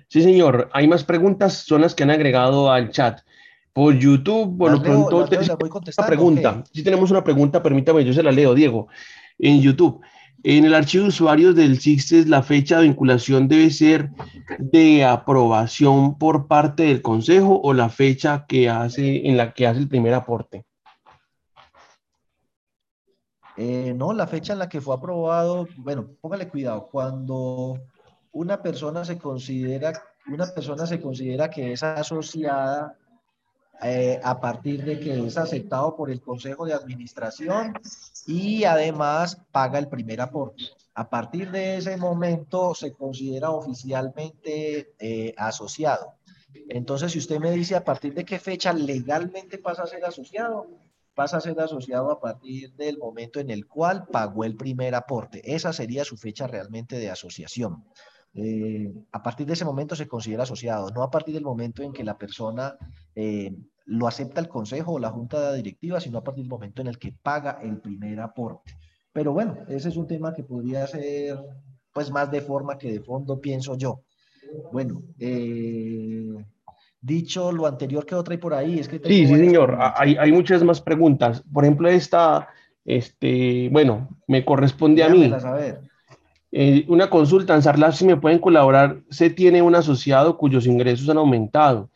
[0.07, 0.69] Sí, señor.
[0.73, 3.21] Hay más preguntas, son las que han agregado al chat.
[3.73, 6.63] Por YouTube, bueno, pronto una pregunta.
[6.71, 8.87] Si tenemos una pregunta, permítame, yo se la leo, Diego.
[9.37, 10.01] En YouTube,
[10.43, 14.11] en el archivo de usuarios del CISTES, la fecha de vinculación debe ser
[14.59, 19.79] de aprobación por parte del Consejo o la fecha que hace, en la que hace
[19.79, 20.65] el primer aporte.
[23.57, 27.79] Eh, no, la fecha en la que fue aprobado, bueno, póngale cuidado, cuando
[28.31, 29.93] una persona se considera,
[30.27, 32.95] una persona se considera que es asociada
[33.81, 37.73] eh, a partir de que es aceptado por el Consejo de Administración
[38.27, 40.65] y además paga el primer aporte.
[40.93, 46.15] A partir de ese momento se considera oficialmente eh, asociado.
[46.69, 50.67] Entonces, si usted me dice a partir de qué fecha legalmente pasa a ser asociado,
[51.15, 55.41] pasa a ser asociado a partir del momento en el cual pagó el primer aporte.
[55.55, 57.85] Esa sería su fecha realmente de asociación.
[58.33, 61.93] Eh, a partir de ese momento se considera asociado, no a partir del momento en
[61.93, 62.77] que la persona
[63.15, 63.55] eh,
[63.87, 66.99] lo acepta el consejo o la junta directiva, sino a partir del momento en el
[66.99, 68.77] que paga el primer aporte.
[69.13, 71.39] Pero bueno, ese es un tema que podría ser
[71.93, 74.01] pues más de forma que de fondo, pienso yo.
[74.71, 76.35] Bueno, eh,
[77.01, 78.99] dicho lo anterior que otra y por ahí, es que...
[78.99, 81.43] Sí, sí, señor, hay, hay, muchas más preguntas.
[81.51, 82.49] Por ejemplo, esta,
[82.85, 85.31] este, bueno, me corresponde a mí.
[85.33, 85.81] A ver.
[86.51, 91.09] Eh, una consulta, en Sarlaf, si me pueden colaborar, se tiene un asociado cuyos ingresos
[91.09, 91.89] han aumentado.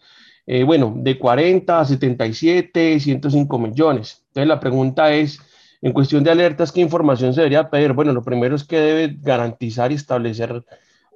[0.54, 4.26] Eh, bueno, de 40 a 77, 105 millones.
[4.28, 5.40] Entonces la pregunta es,
[5.82, 7.94] en cuestión de alertas, ¿qué información se debería pedir?
[7.94, 10.66] Bueno, lo primero es que debe garantizar y establecer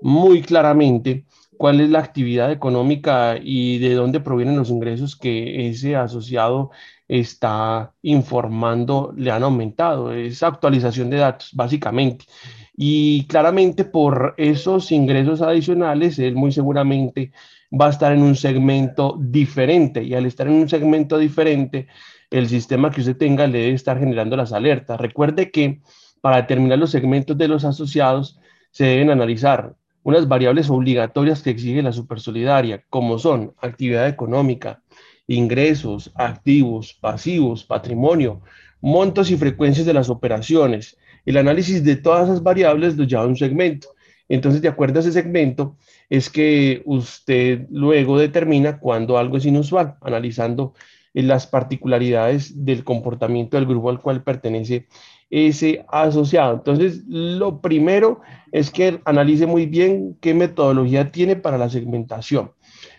[0.01, 1.25] muy claramente
[1.57, 6.71] cuál es la actividad económica y de dónde provienen los ingresos que ese asociado
[7.09, 10.13] está informando le han aumentado.
[10.13, 12.23] Es actualización de datos, básicamente.
[12.73, 17.33] Y claramente por esos ingresos adicionales, él muy seguramente
[17.71, 20.03] va a estar en un segmento diferente.
[20.03, 21.87] Y al estar en un segmento diferente,
[22.29, 24.99] el sistema que usted tenga le debe estar generando las alertas.
[24.99, 25.81] Recuerde que
[26.21, 28.39] para determinar los segmentos de los asociados
[28.71, 34.83] se deben analizar unas variables obligatorias que exige la supersolidaria, como son actividad económica,
[35.27, 38.41] ingresos, activos, pasivos, patrimonio,
[38.81, 43.27] montos y frecuencias de las operaciones, el análisis de todas esas variables lo lleva a
[43.27, 43.87] un segmento.
[44.29, 45.75] Entonces, de acuerdo a ese segmento,
[46.09, 50.73] es que usted luego determina cuando algo es inusual, analizando
[51.13, 54.87] las particularidades del comportamiento del grupo al cual pertenece
[55.29, 56.55] ese asociado.
[56.55, 62.51] Entonces, lo primero es que analice muy bien qué metodología tiene para la segmentación.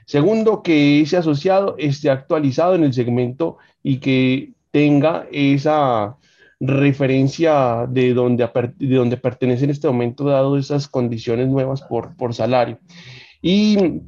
[0.06, 6.16] Segundo, que ese asociado esté actualizado en el segmento y que tenga esa
[6.60, 8.48] referencia de donde,
[8.78, 12.78] de donde pertenece en este momento, dado esas condiciones nuevas por, por salario.
[13.42, 14.00] Y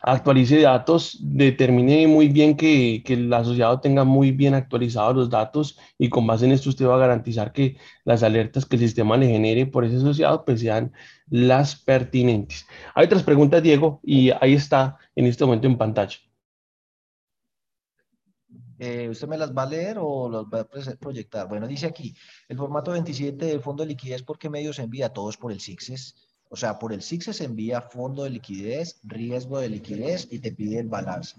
[0.00, 5.78] actualice datos, determine muy bien que, que, el asociado tenga muy bien actualizados los datos
[5.98, 9.16] y con base en esto usted va a garantizar que las alertas que el sistema
[9.16, 10.92] le genere por ese asociado pues sean
[11.30, 12.66] las pertinentes.
[12.94, 16.18] Hay otras preguntas, Diego, y ahí está en este momento en pantalla.
[18.78, 21.48] Eh, ¿Usted me las va a leer o las va a proyectar?
[21.48, 22.14] Bueno, dice aquí,
[22.48, 25.10] el formato 27 del fondo de liquidez, ¿por qué medio se envía?
[25.10, 26.14] Todos por el SIXES.
[26.48, 30.78] O sea, por el SIXES envía fondo de liquidez, riesgo de liquidez y te pide
[30.78, 31.36] el balance.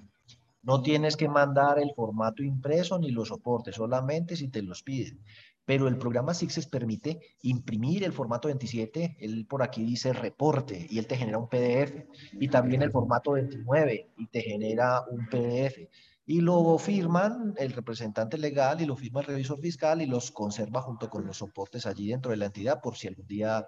[0.63, 5.19] No tienes que mandar el formato impreso ni los soportes, solamente si te los piden.
[5.63, 10.99] Pero el programa SIXES permite imprimir el formato 27, él por aquí dice reporte y
[10.99, 12.05] él te genera un PDF.
[12.33, 15.87] Y también el formato 29 y te genera un PDF
[16.27, 20.81] y lo firman el representante legal y lo firma el revisor fiscal y los conserva
[20.81, 23.67] junto con los soportes allí dentro de la entidad por si algún día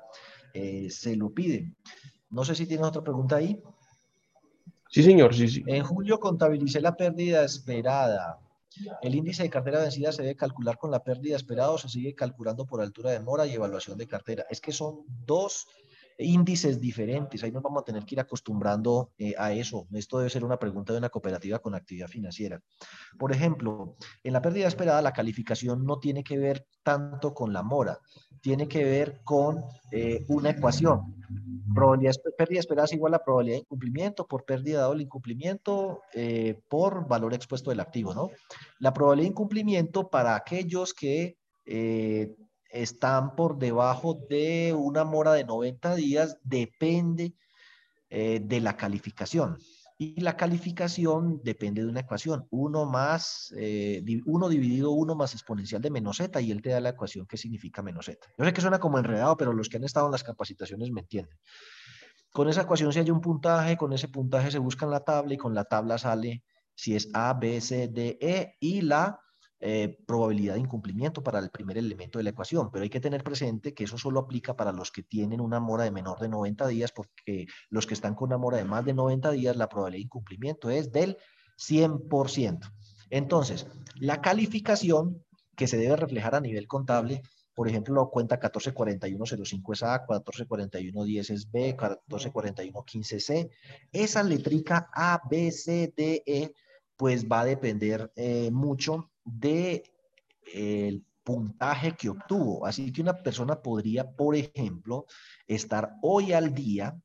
[0.53, 1.75] eh, se lo piden.
[2.29, 3.61] No sé si tienes otra pregunta ahí.
[4.89, 5.63] Sí, señor, sí, sí.
[5.67, 8.39] En julio contabilicé la pérdida esperada.
[9.01, 12.15] El índice de cartera vencida se debe calcular con la pérdida esperada o se sigue
[12.15, 14.45] calculando por altura de mora y evaluación de cartera.
[14.49, 15.67] Es que son dos
[16.18, 17.43] índices diferentes.
[17.43, 19.88] Ahí nos vamos a tener que ir acostumbrando eh, a eso.
[19.93, 22.61] Esto debe ser una pregunta de una cooperativa con actividad financiera.
[23.18, 27.63] Por ejemplo, en la pérdida esperada, la calificación no tiene que ver tanto con la
[27.63, 27.99] mora,
[28.41, 31.15] tiene que ver con eh, una ecuación.
[31.74, 36.59] Probabilidad, pérdida esperada es igual a probabilidad de incumplimiento por pérdida dado el incumplimiento eh,
[36.70, 38.32] por valor expuesto del activo, ¿no?
[38.80, 41.38] La probabilidad de incumplimiento para aquellos que
[42.72, 47.36] están por debajo de una mora de 90 días, depende
[48.09, 49.57] eh, de la calificación.
[49.99, 55.82] Y la calificación depende de una ecuación, 1 más, eh, 1 dividido 1 más exponencial
[55.82, 58.20] de menos z, y él te da la ecuación que significa menos z.
[58.38, 61.01] Yo sé que suena como enredado, pero los que han estado en las capacitaciones me
[61.01, 61.38] entienden.
[62.32, 65.34] Con esa ecuación se hay un puntaje, con ese puntaje se busca en la tabla,
[65.34, 66.43] y con la tabla sale
[66.76, 69.20] si es A, B, C, D, E, y la
[69.59, 73.23] eh, probabilidad de incumplimiento para el primer elemento de la ecuación, pero hay que tener
[73.23, 76.67] presente que eso solo aplica para los que tienen una mora de menor de 90
[76.67, 79.97] días, porque los que están con una mora de más de 90 días, la probabilidad
[79.97, 81.17] de incumplimiento es del
[81.57, 82.71] 100%.
[83.09, 85.23] Entonces, la calificación
[85.55, 87.23] que se debe reflejar a nivel contable,
[87.55, 93.49] por ejemplo, cuenta 144105 es A, 144110 es B, 144115 C,
[93.91, 96.53] esa letrica A, B, C, D, E,
[96.95, 99.84] pues va a depender eh, mucho de
[100.53, 102.65] el puntaje que obtuvo.
[102.65, 105.05] Así que una persona podría, por ejemplo,
[105.45, 106.97] estar hoy al día,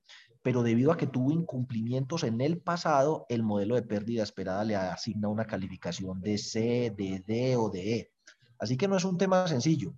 [0.43, 4.77] pero debido a que tuvo incumplimientos en el pasado, el modelo de pérdida esperada le
[4.77, 8.13] asigna una calificación de C, de D o de E.
[8.59, 9.95] Así que no es un tema sencillo.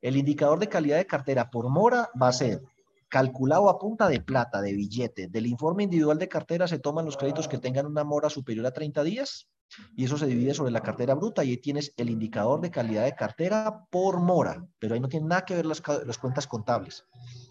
[0.00, 2.62] El indicador de calidad de cartera por mora va a ser
[3.08, 5.28] calculado a punta de plata, de billete.
[5.28, 8.72] Del informe individual de cartera se toman los créditos que tengan una mora superior a
[8.72, 9.48] 30 días
[9.96, 13.04] y eso se divide sobre la cartera bruta y ahí tienes el indicador de calidad
[13.04, 17.04] de cartera por mora, pero ahí no tiene nada que ver las, las cuentas contables.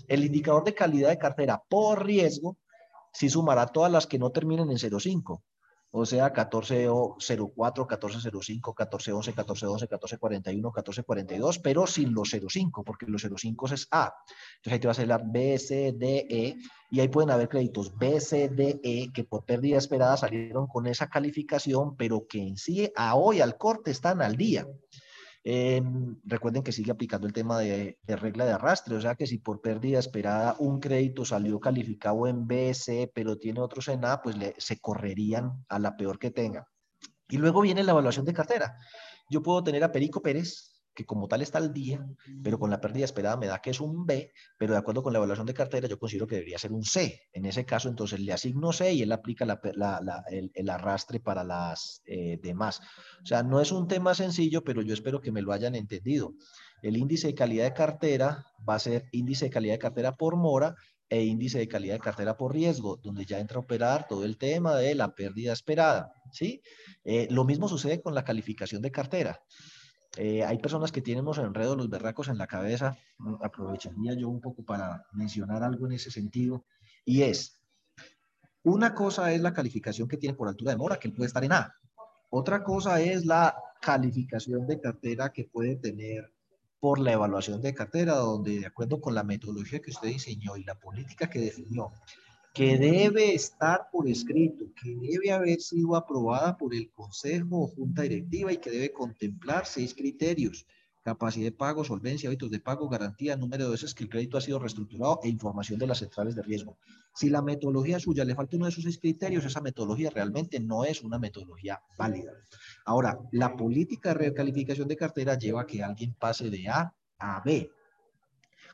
[0.08, 2.58] El indicador de calidad de cartera por riesgo
[3.14, 5.42] sí sumará todas las que no terminen en 0,5
[6.00, 13.68] o sea, 1404, 1405, 1411, 1412, 1441, 1442, pero sin los 05, porque los 05
[13.68, 14.14] es A.
[14.58, 16.56] Entonces ahí te va a salir la B, C, D, E,
[16.90, 20.88] y ahí pueden haber créditos B, C, D, E, que por pérdida esperada salieron con
[20.88, 24.68] esa calificación, pero que en sí a hoy al corte están al día.
[26.26, 29.62] Recuerden que sigue aplicando el tema de, regla de arrastre, o sea que si por
[29.62, 34.36] pérdida esperada un crédito salió calificado en B, C, pero tiene otros en A, pues
[34.38, 36.68] le, se correrían a la peor que tenga.
[37.30, 38.78] Y luego viene la evaluación de cartera.
[39.30, 42.04] Yo puedo tener a Perico Pérez, que como tal está al día,
[42.44, 45.14] pero con la pérdida esperada me da que es un B, pero de acuerdo con
[45.14, 47.22] la evaluación de cartera yo considero que debería ser un C.
[47.34, 52.40] En ese caso, entonces le asigno C y él aplica el, arrastre para las eh,
[52.42, 52.82] demás.
[53.22, 56.34] O sea, no es un tema sencillo, pero yo espero que me lo hayan entendido.
[56.82, 60.36] El índice de calidad de cartera va a ser índice de calidad de cartera por
[60.36, 60.74] mora
[61.10, 64.40] e índice de calidad de cartera por riesgo, donde ya entra a operar todo el
[64.40, 66.12] tema de la pérdida esperada.
[66.32, 66.64] ¿sí?
[67.06, 69.40] Eh, lo mismo sucede con la calificación de cartera.
[70.18, 72.98] Eh, hay personas que tienen los los berracos en la cabeza.
[73.20, 76.66] Mm, aprovecharía yo un poco para mencionar algo en ese sentido.
[77.06, 77.60] Y es,
[78.64, 81.44] una cosa es la calificación que tiene por altura de mora, que él puede estar
[81.44, 81.74] en A.
[82.30, 86.34] Otra cosa es la calificación de cartera que puede tener
[86.80, 90.64] por la evaluación de cartera, donde de acuerdo con la metodología que usted diseñó y
[90.64, 91.92] la política que definió,
[92.58, 98.02] que debe estar por escrito, que debe haber sido aprobada por el Consejo o Junta
[98.02, 100.66] Directiva y que debe contemplar seis criterios
[101.04, 104.42] capacidad de pago, solvencia, hábitos de pago, garantía, número de veces que el crédito ha
[104.42, 106.78] sido reestructurado e información de las centrales de riesgo.
[107.14, 110.84] Si la metodología suya le falta uno de esos seis criterios, esa metodología realmente no
[110.84, 112.34] es una metodología válida.
[112.86, 117.42] Ahora, la política de recalificación de cartera lleva a que alguien pase de A a
[117.46, 117.72] B.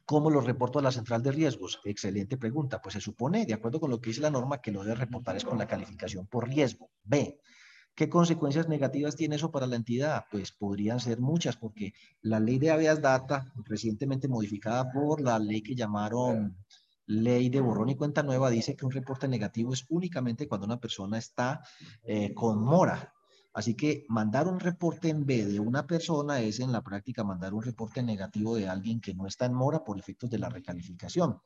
[0.06, 1.80] ¿Cómo lo reporto a la central de riesgos?
[1.86, 2.82] Excelente pregunta.
[2.82, 5.38] Pues se supone, de acuerdo con lo que dice la norma, que lo debe reportar
[5.38, 6.90] es con la calificación por riesgo.
[7.04, 7.40] B.
[7.96, 10.26] ¿Qué consecuencias negativas tiene eso para la entidad?
[10.32, 15.62] Pues podrían ser muchas, porque la ley de habeas data, recientemente modificada por la ley
[15.62, 16.58] que llamaron
[17.06, 20.80] ley de borrón y cuenta nueva, dice que un reporte negativo es únicamente cuando una
[20.80, 21.62] persona está
[22.04, 23.13] eh, con mora.
[23.54, 27.54] Así que mandar un reporte en B de una persona es en la práctica mandar
[27.54, 31.40] un reporte negativo de alguien que no está en mora por efectos de la recalificación.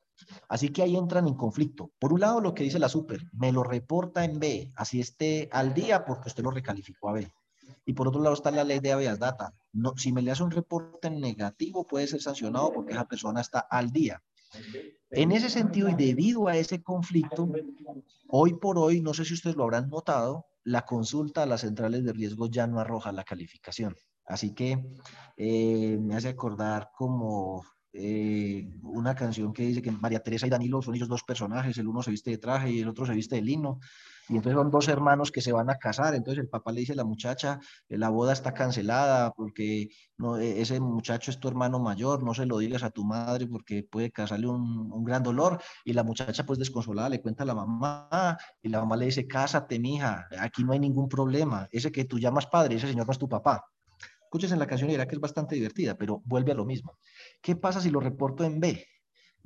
[0.47, 1.91] Así que ahí entran en conflicto.
[1.99, 5.49] Por un lado, lo que dice la super, me lo reporta en B, así esté
[5.51, 7.31] al día porque usted lo recalificó a B.
[7.85, 9.53] Y por otro lado está la ley de habeas data.
[9.73, 13.59] No, si me le hace un reporte negativo, puede ser sancionado porque esa persona está
[13.59, 14.21] al día.
[15.11, 17.49] En ese sentido y debido a ese conflicto,
[18.29, 22.03] hoy por hoy, no sé si ustedes lo habrán notado, la consulta a las centrales
[22.03, 23.95] de riesgo ya no arroja la calificación.
[24.25, 24.77] Así que
[25.37, 27.63] eh, me hace acordar como
[27.93, 31.87] eh, una canción que dice que María Teresa y Danilo son ellos dos personajes, el
[31.87, 33.79] uno se viste de traje y el otro se viste de lino,
[34.29, 36.93] y entonces son dos hermanos que se van a casar, entonces el papá le dice
[36.93, 39.83] a la muchacha, eh, la boda está cancelada porque
[40.39, 43.83] e, ese muchacho es tu hermano mayor, no se lo digas a tu madre porque
[43.83, 47.55] puede causarle un, un gran dolor, y la muchacha pues desconsolada le cuenta a la
[47.55, 52.05] mamá, y la mamá le dice, cásate mija, aquí no hay ningún problema, ese que
[52.05, 53.63] tú llamas padre, ese señor no es tu papá.
[54.23, 56.97] Escuches en la canción y verá que es bastante divertida, pero vuelve a lo mismo.
[57.41, 58.85] ¿Qué pasa si lo reporto en B?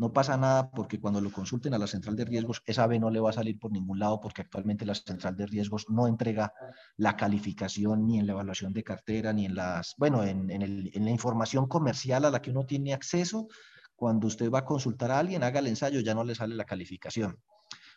[0.01, 3.11] No pasa nada porque cuando lo consulten a la central de riesgos, esa B no
[3.11, 6.53] le va a salir por ningún lado porque actualmente la central de riesgos no entrega
[6.97, 11.11] la calificación ni en la evaluación de cartera, ni en las, bueno, en, en la
[11.11, 13.47] información comercial a la que uno tiene acceso.
[13.95, 16.65] Cuando usted va a consultar a alguien, haga el ensayo, ya no le sale la
[16.65, 17.37] calificación.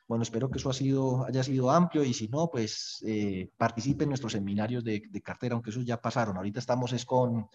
[0.06, 4.04] Bueno, espero que eso ha sido, haya sido amplio y si no, pues eh, participe
[4.04, 6.36] en nuestros seminarios de, cartera, aunque esos ya pasaron.
[6.36, 7.46] Ahorita estamos es con,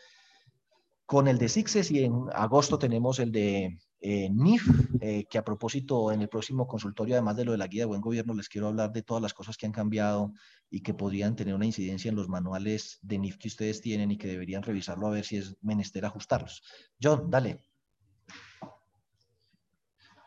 [1.05, 4.67] con el de SIXES y en agosto tenemos el de eh, NIF,
[5.01, 7.87] eh, que a propósito en el próximo consultorio, además de lo de la guía de
[7.87, 10.33] buen gobierno, les quiero hablar de todas las cosas que han cambiado
[10.69, 14.17] y que podrían tener una incidencia en los manuales de NIF que ustedes tienen y
[14.17, 16.63] que deberían revisarlo a ver si es menester ajustarlos.
[17.01, 17.61] John, dale.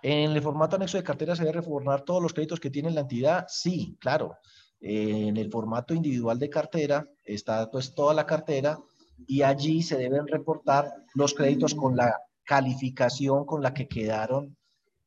[0.02, 3.02] ¿En el formato anexo de cartera se debe reformar todos los créditos que tiene la
[3.02, 3.46] entidad?
[3.48, 4.36] Sí, claro.
[4.80, 8.80] En el formato individual de cartera está pues toda la cartera
[9.28, 14.56] y allí se deben reportar los créditos con la calificación con la que quedaron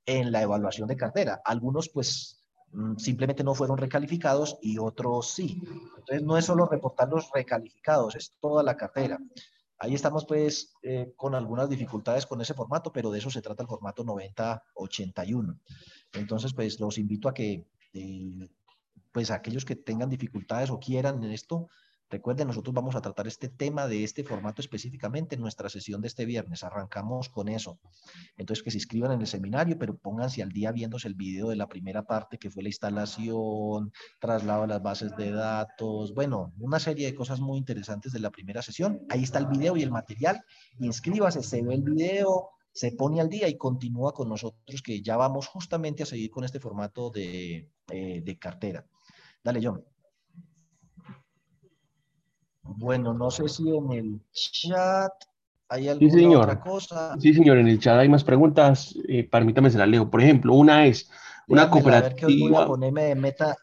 [0.05, 1.41] en la evaluación de cartera.
[1.43, 5.61] Algunos pues mm, simplemente no fueron recalificados y otros sí.
[5.97, 9.19] Entonces no es solo reportar los recalificados, es toda la cartera.
[9.77, 13.63] Ahí estamos pues eh, con algunas dificultades con ese formato, pero de eso se trata
[13.63, 15.59] el formato 9081.
[16.13, 18.49] Entonces pues los invito a que eh,
[19.11, 21.69] pues aquellos que tengan dificultades o quieran en esto,
[22.09, 26.07] Recuerden, nosotros vamos a tratar este tema de este formato específicamente en nuestra sesión de
[26.07, 26.63] este viernes.
[26.63, 27.79] Arrancamos con eso.
[28.37, 31.55] Entonces, que se inscriban en el seminario, pero pónganse al día viéndose el video de
[31.55, 36.79] la primera parte, que fue la instalación, traslado a las bases de datos, bueno, una
[36.79, 39.01] serie de cosas muy interesantes de la primera sesión.
[39.09, 40.43] Ahí está el video y el material.
[40.79, 45.17] Inscríbase, se ve el video, se pone al día y continúa con nosotros, que ya
[45.17, 48.85] vamos justamente a seguir con este formato de, eh, de cartera.
[49.43, 49.94] Dale, John.
[52.65, 55.13] Bueno, no sé si en el chat
[55.69, 57.15] hay alguna otra cosa.
[57.19, 58.95] Sí, señor, en el chat hay más preguntas.
[59.07, 60.09] Eh, permítame se las leo.
[60.09, 61.09] Por ejemplo, una es
[61.47, 62.67] una cooperativa.
[63.15, 63.55] meta.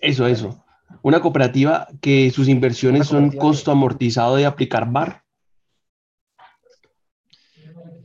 [0.00, 0.64] Eso, eso.
[1.02, 5.24] Una cooperativa que sus inversiones son costo amortizado de aplicar VAR.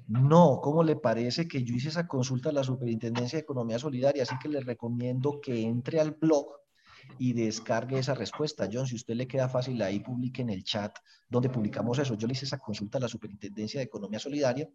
[0.08, 4.24] No, ¿cómo le parece que yo hice esa consulta a la Superintendencia de Economía Solidaria?
[4.24, 6.61] Así que le recomiendo que entre al blog
[7.18, 8.70] y descargue esa respuesta.
[8.72, 10.98] John, si usted le queda fácil ahí, publique en el chat
[11.30, 12.16] donde publicamos eso.
[12.16, 14.70] Yo le hice esa consulta a la Superintendencia de Economía Solidaria.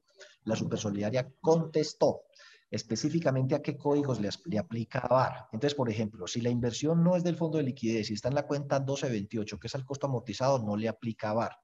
[0.45, 2.23] La Supersolidaria contestó
[2.71, 5.47] específicamente a qué códigos le, le aplica VAR.
[5.53, 8.35] Entonces, por ejemplo, si la inversión no es del fondo de liquidez y está en
[8.35, 11.57] la cuenta 1228, que es el costo amortizado, no le aplica VAR.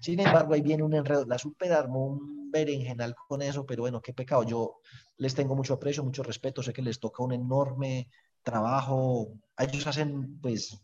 [0.00, 1.24] Sin embargo, ahí viene un enredo.
[1.26, 4.44] La super armó un berenjenal con eso, pero bueno, qué pecado.
[4.44, 4.80] Yo
[5.16, 6.62] les tengo mucho aprecio, mucho respeto.
[6.62, 8.08] Sé que les toca un enorme
[8.42, 10.80] trabajo, ellos hacen pues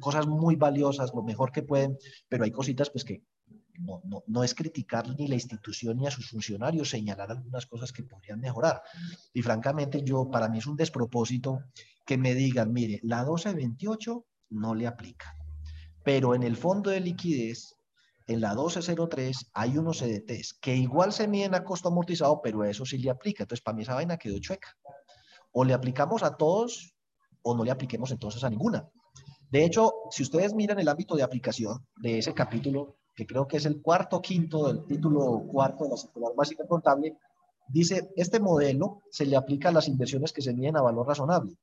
[0.00, 1.96] cosas muy valiosas, lo mejor que pueden,
[2.28, 3.22] pero hay cositas pues que
[3.80, 7.92] no, no, no, es criticar ni la institución ni a sus funcionarios, señalar algunas cosas
[7.92, 8.80] que podrían mejorar.
[9.32, 11.58] Y francamente, yo, para mí es un despropósito
[12.06, 15.36] que me digan, mire, la 1228 no le aplica,
[16.04, 17.74] pero en el fondo de liquidez,
[18.26, 22.86] en la 1203 hay unos CDTs que igual se miden a costo amortizado, pero eso
[22.86, 23.42] sí le aplica.
[23.42, 24.68] Entonces, para mí esa vaina quedó chueca.
[25.52, 26.93] O le aplicamos a todos
[27.44, 28.88] o no le apliquemos entonces a ninguna.
[29.50, 33.58] De hecho, si ustedes miran el ámbito de aplicación de ese capítulo, que creo que
[33.58, 37.16] es el cuarto quinto del título cuarto de la circular básica contable,
[37.68, 41.56] dice, este modelo se le aplica a las inversiones que se miden a valor razonable.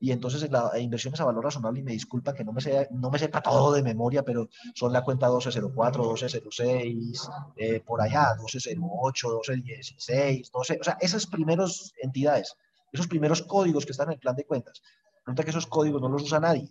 [0.00, 2.88] Y entonces en las inversiones a valor razonable, y me disculpa que no me, sea,
[2.90, 8.34] no me sepa todo de memoria, pero son la cuenta 1204, 1206, eh, por allá,
[8.38, 12.54] 1208, 1216, 12, o sea, esas primeras entidades,
[12.90, 14.80] esos primeros códigos que están en el plan de cuentas,
[15.26, 16.70] Resulta que esos códigos no los usa nadie,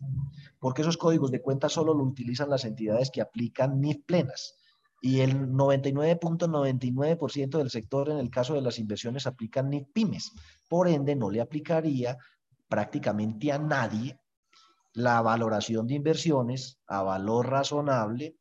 [0.59, 4.55] porque esos códigos de cuenta solo lo utilizan las entidades que aplican NIF plenas.
[5.01, 10.31] Y el 99.99% del sector, en el caso de las inversiones, aplican NIF pymes.
[10.69, 12.17] Por ende, no le aplicaría
[12.69, 14.17] prácticamente a nadie
[14.93, 18.37] la valoración de inversiones a valor razonable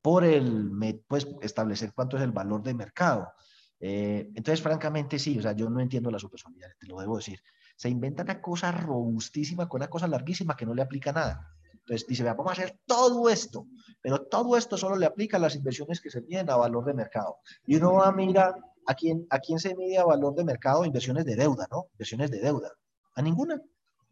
[0.00, 0.72] por el,
[1.06, 3.30] pues, establecer cuánto es el valor de mercado.
[3.78, 7.38] Eh, entonces, francamente, sí, o sea, yo no entiendo la supersolidaridad, te lo debo decir
[7.78, 11.48] se inventa una cosa robustísima con una cosa larguísima que no le aplica nada.
[11.72, 13.68] Entonces dice, vamos a hacer todo esto,
[14.02, 16.92] pero todo esto solo le aplica a las inversiones que se miden a valor de
[16.92, 17.36] mercado.
[17.64, 20.84] Y uno va a mirar a quién, a quién se mide a valor de mercado
[20.84, 21.86] inversiones de deuda, ¿no?
[21.92, 22.72] Inversiones de deuda.
[23.14, 23.62] A ninguna.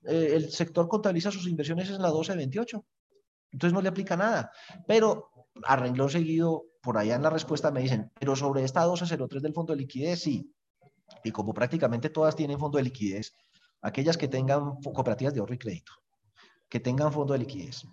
[0.05, 2.85] Eh, el sector contabiliza sus inversiones en la 1228.
[3.51, 4.53] Entonces no le aplica nada.
[4.87, 5.31] Pero
[5.65, 9.55] a renglón seguido, por allá en la respuesta me dicen, pero sobre esta 1203 del
[9.55, 10.55] fondo de liquidez, sí.
[11.25, 13.35] Y como prácticamente todas tienen fondo de liquidez,
[13.83, 15.93] aquellas que tengan cooperativas de ahorro y crédito,
[16.69, 17.87] que tengan fondo de liquidez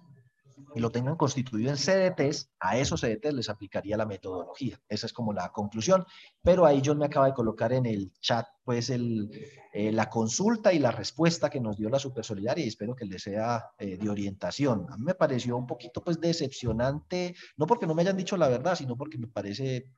[0.75, 4.79] y lo tengan constituido en CDTs, a esos CDTs les aplicaría la metodología.
[4.89, 6.05] Esa es como la conclusión.
[6.41, 9.29] Pero ahí John me acaba de colocar en el chat pues el,
[9.73, 13.05] eh, la consulta y la respuesta que nos dio la Super Solidaria y espero que
[13.05, 14.87] les sea eh, de orientación.
[14.89, 18.47] A mí me pareció un poquito pues decepcionante, no porque no me hayan dicho la
[18.47, 19.91] verdad, sino porque me parece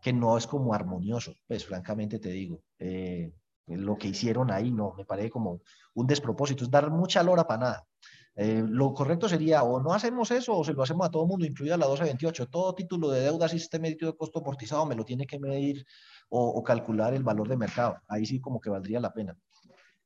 [0.00, 2.62] que no es como armonioso, pues francamente te digo.
[2.78, 3.32] Eh,
[3.76, 5.60] lo que hicieron ahí no, me parece como
[5.94, 7.86] un despropósito, es dar mucha lora para nada.
[8.34, 11.44] Eh, lo correcto sería o no hacemos eso o se lo hacemos a todo mundo,
[11.44, 12.48] incluida la 1228.
[12.48, 15.84] Todo título de deuda sistema de costo amortizado me lo tiene que medir
[16.30, 17.96] o, calcular el valor de mercado.
[18.08, 19.36] Ahí sí como que valdría la pena.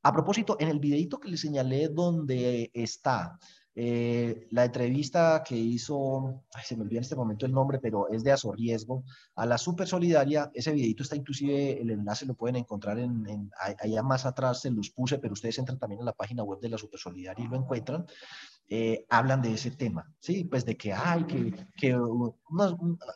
[0.02, 3.38] A propósito, en el videito que le señalé donde está
[3.78, 8.24] eh, la entrevista que hizo, se me olvida en este momento el nombre, pero es
[8.24, 9.04] de Azorriesgo,
[9.34, 14.02] a la Super Solidaria, ese videito está inclusive, el enlace lo pueden encontrar en, allá
[14.02, 16.78] más atrás, se los puse, pero ustedes entran también en la página web de la
[16.78, 18.06] Super Solidaria y lo encuentran.
[18.68, 20.42] Eh, hablan de ese tema, ¿sí?
[20.42, 21.96] Pues de que hay, que, que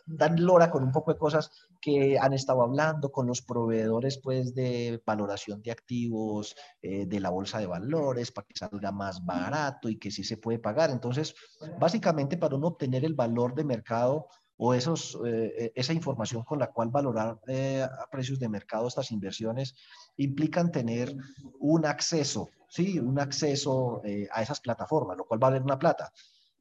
[0.07, 4.55] dan lora con un poco de cosas que han estado hablando con los proveedores, pues,
[4.55, 9.89] de valoración de activos eh, de la bolsa de valores para que salga más barato
[9.89, 10.91] y que sí se puede pagar.
[10.91, 11.35] Entonces,
[11.81, 16.71] básicamente para uno obtener el valor de mercado o esos, eh, esa información con la
[16.71, 19.75] cual valorar a precios de mercado estas inversiones
[20.17, 21.17] implican tener
[21.59, 25.79] un acceso sí, un acceso eh, a esas plataformas, lo cual va a valer una
[25.79, 26.13] plata,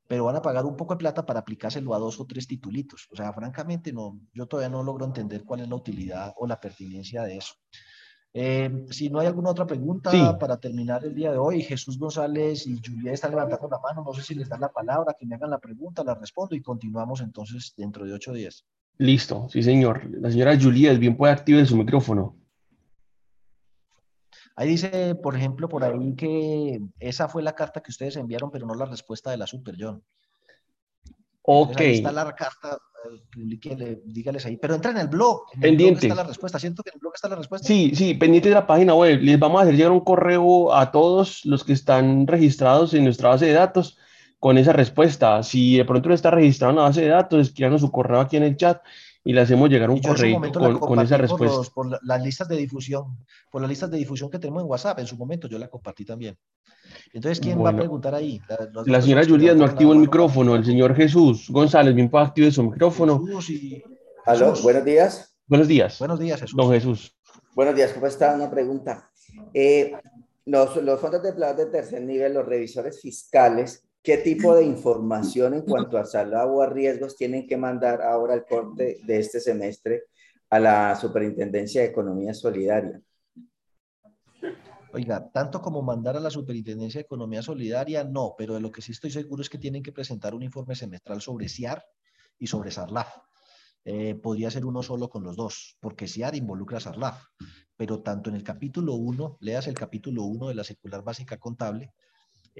[0.08, 3.08] pero van a pagar un poco de plata para aplicárselo a dos o tres titulitos.
[3.12, 6.60] O sea, francamente, no, yo todavía no logro entender cuál es la utilidad o la
[6.60, 7.54] pertinencia de eso.
[8.34, 12.66] Eh, si no hay alguna otra pregunta para terminar el día de hoy, Jesús González
[12.68, 15.36] y Julia están levantando la mano, no sé si les dan la palabra, que me
[15.36, 18.66] hagan la pregunta, la respondo y continuamos entonces dentro de ocho días.
[18.98, 20.10] Listo, sí señor.
[20.20, 22.39] La señora Julia, bien puede activar su micrófono.
[24.60, 28.68] Ahí dice, por ejemplo, por ahí que esa fue la carta que ustedes enviaron, pero
[28.68, 30.04] no la respuesta de la Super John.
[31.44, 31.80] Ok.
[31.80, 32.78] ahí está la carta,
[33.10, 35.44] eh, dígales ahí, pero entra en el blog.
[35.54, 36.08] En pendiente.
[36.08, 36.60] está la respuesta.
[36.60, 37.66] Siento que en el blog está la respuesta.
[37.66, 39.22] Sí, sí, pendiente de la página web.
[39.22, 43.30] Les vamos a hacer llegar un correo a todos los que están registrados en nuestra
[43.30, 43.98] base de datos
[44.40, 45.42] con esa respuesta.
[45.42, 48.36] Si de pronto no está registrado en la base de datos, escriban su correo aquí
[48.36, 48.82] en el chat
[49.24, 50.40] y le hacemos llegar un correo
[50.80, 51.70] con, esa respuesta.
[51.74, 53.18] Por, las listas de difusión,
[53.52, 56.06] por las listas de difusión que tenemos en WhatsApp, en su momento yo la compartí
[56.06, 56.38] también.
[57.14, 58.42] Entonces, ¿quién va a preguntar ahí?
[58.86, 62.64] La, señora Julia no activó el micrófono, el señor Jesús González, bien puede activar su
[62.64, 63.24] micrófono.
[64.26, 65.36] Aló, buenos días.
[65.48, 66.00] Buenos días.
[66.00, 66.56] Buenos días, Jesús.
[66.56, 67.16] Don Jesús.
[67.56, 68.34] Buenos días, ¿cómo está?
[68.36, 69.10] Una pregunta.
[69.54, 69.92] Eh,
[70.46, 75.54] los, los fondos de plata de tercer nivel, los revisores fiscales, ¿Qué tipo de información
[75.54, 79.42] en cuanto a salud o a riesgos tienen que mandar ahora el corte de este
[79.42, 80.04] semestre
[80.50, 83.02] a la Superintendencia de Economía Solidaria?
[84.94, 88.82] Oiga, tanto como mandar a la Superintendencia de Economía Solidaria, no, pero de lo que
[88.82, 91.84] sí estoy seguro es que tienen que presentar un informe semestral sobre CIAR
[92.40, 93.18] y sobre Sarlaf.
[93.86, 97.24] Eh, podría ser uno solo con los dos, porque SIAD involucra a Sarlaf,
[97.76, 101.94] pero tanto en el capítulo 1, leas el capítulo 1 de la circular básica contable,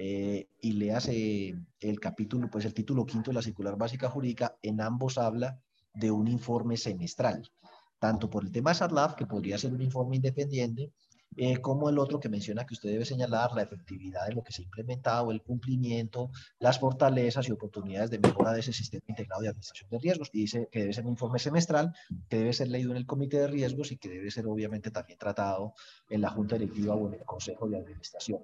[0.02, 4.56] eh, y leas eh, el capítulo, pues el título quinto de la circular básica jurídica,
[4.62, 5.60] en ambos habla
[5.92, 7.50] de un informe semestral,
[7.98, 10.90] tanto por el tema SARLAF, que podría ser un informe independiente,
[11.36, 14.54] eh, como el otro que menciona que usted debe señalar la efectividad de lo que
[14.54, 16.30] se ha implementado, el cumplimiento,
[16.60, 20.30] las fortalezas y oportunidades de mejora de ese sistema integrado de administración de riesgos.
[20.32, 21.92] Y dice que debe ser un informe semestral,
[22.30, 25.18] que debe ser leído en el comité de riesgos y que debe ser obviamente también
[25.18, 25.74] tratado
[26.08, 28.40] en la junta directiva o en el consejo de administración.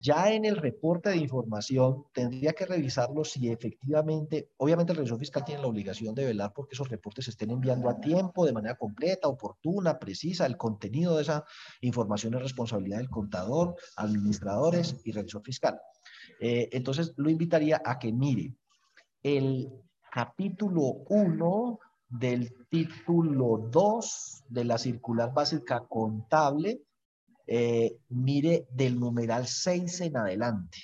[0.00, 5.44] Ya en el reporte de información tendría que revisarlo si efectivamente, obviamente el revisor fiscal
[5.44, 8.76] tiene la obligación de velar porque esos reportes se estén enviando a tiempo, de manera
[8.76, 10.46] completa, oportuna, precisa.
[10.46, 11.44] El contenido de esa
[11.80, 15.80] información es responsabilidad del contador, administradores y revisor fiscal.
[16.40, 18.54] Eh, entonces lo invitaría a que mire
[19.24, 19.68] el
[20.12, 21.78] capítulo 1
[22.08, 26.82] del título 2 de la circular básica contable
[27.50, 30.78] eh, mire del numeral 6 en adelante.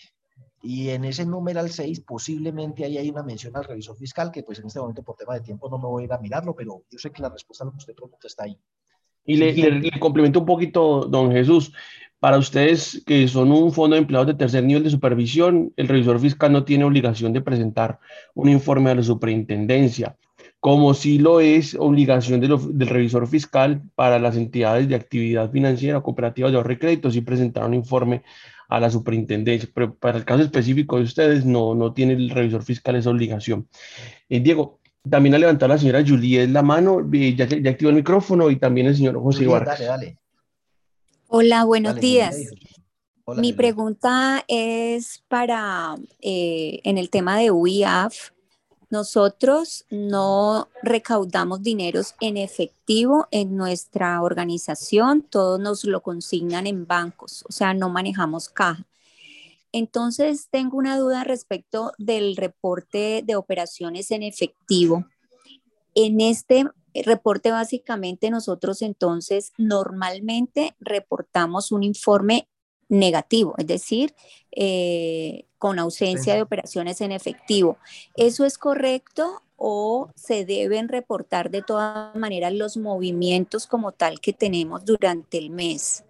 [0.63, 4.59] Y en ese numeral 6 posiblemente ahí hay una mención al revisor fiscal, que pues
[4.61, 6.85] en este momento por tema de tiempo no me voy a ir a mirarlo, pero
[6.91, 8.59] yo sé que la respuesta a lo que usted pregunta está ahí.
[9.27, 11.73] Y le, le, complemento un poquito, don Jesús.
[12.19, 16.19] Para ustedes que son un fondo de empleados de tercer nivel de supervisión, el revisor
[16.19, 17.99] fiscal no tiene obligación de presentar
[18.33, 20.17] un informe a la superintendencia
[20.65, 26.53] como sí lo es obligación del revisor fiscal para las entidades de actividad financiera, cooperativas
[26.53, 28.23] de ahorro y crédito, y presentar un informe
[28.71, 32.63] a la superintendencia, pero para el caso específico de ustedes no, no tiene el revisor
[32.63, 33.69] fiscal esa obligación.
[34.31, 37.97] Eh, Diego, también ha levantado la señora Juliet la mano, eh, ya, ya activó el
[37.97, 39.81] micrófono y también el señor José Vargas.
[39.81, 40.19] Dale, dale.
[41.29, 42.39] Hola, buenos días.
[43.37, 48.31] Mi pregunta es para, eh, en el tema de UIAF,
[48.95, 57.45] nosotros no recaudamos dineros en efectivo en nuestra organización, todos nos lo consignan en bancos,
[57.49, 58.87] o sea, no manejamos caja.
[59.73, 65.05] Entonces, tengo una duda respecto del reporte de operaciones en efectivo.
[65.97, 66.65] En este
[66.95, 72.47] reporte, básicamente, nosotros entonces normalmente reportamos un informe
[72.95, 74.15] negativo, es decir,
[74.53, 77.79] eh, con ausencia de operaciones en efectivo.
[78.17, 84.33] ¿Eso es correcto o se deben reportar de todas maneras los movimientos como tal que
[84.33, 86.05] tenemos durante el mes?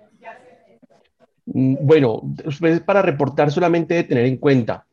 [1.47, 2.23] Mm, bueno,
[2.85, 4.87] para reportar solamente debe tener en cuenta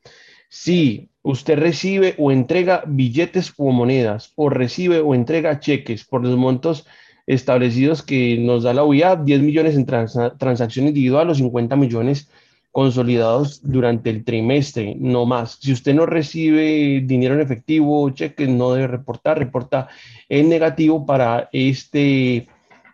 [0.49, 6.35] si usted recibe o entrega billetes o monedas o recibe o entrega cheques por los
[6.35, 6.85] montos
[7.34, 12.29] establecidos que nos da la UIA, 10 millones en transacción individual o 50 millones
[12.71, 15.57] consolidados durante el trimestre, no más.
[15.61, 19.88] Si usted no recibe dinero en efectivo, cheques, no debe reportar, reporta
[20.27, 22.47] en negativo para este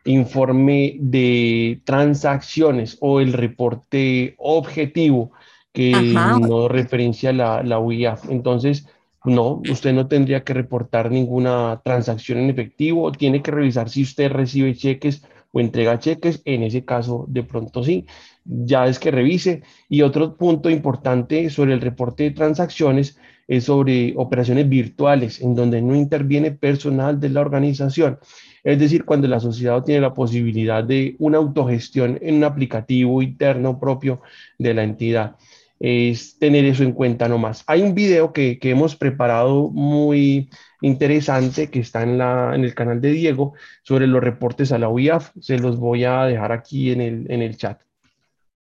[0.05, 5.31] informe de transacciones o el reporte objetivo
[5.73, 8.29] que no referencia la, la UIAF.
[8.29, 8.87] Entonces,
[9.29, 14.31] no, usted no tendría que reportar ninguna transacción en efectivo, tiene que revisar si usted
[14.31, 18.05] recibe cheques o entrega cheques, en ese caso de pronto sí,
[18.45, 19.63] ya es que revise.
[19.89, 23.17] Y otro punto importante sobre el reporte de transacciones
[23.47, 28.19] es sobre operaciones virtuales, en donde no interviene personal de la organización.
[28.63, 33.79] Es decir, cuando la sociedad tiene la posibilidad de una autogestión en un aplicativo interno
[33.79, 34.21] propio
[34.57, 35.37] de la entidad
[35.79, 37.63] es tener eso en cuenta nomás.
[37.67, 40.49] Hay un video que, hemos preparado muy
[40.81, 43.53] interesante que está en, la, en el canal de Diego
[43.83, 45.31] sobre los reportes a la UIAF.
[45.39, 47.81] Se los voy a dejar aquí en el, en el chat.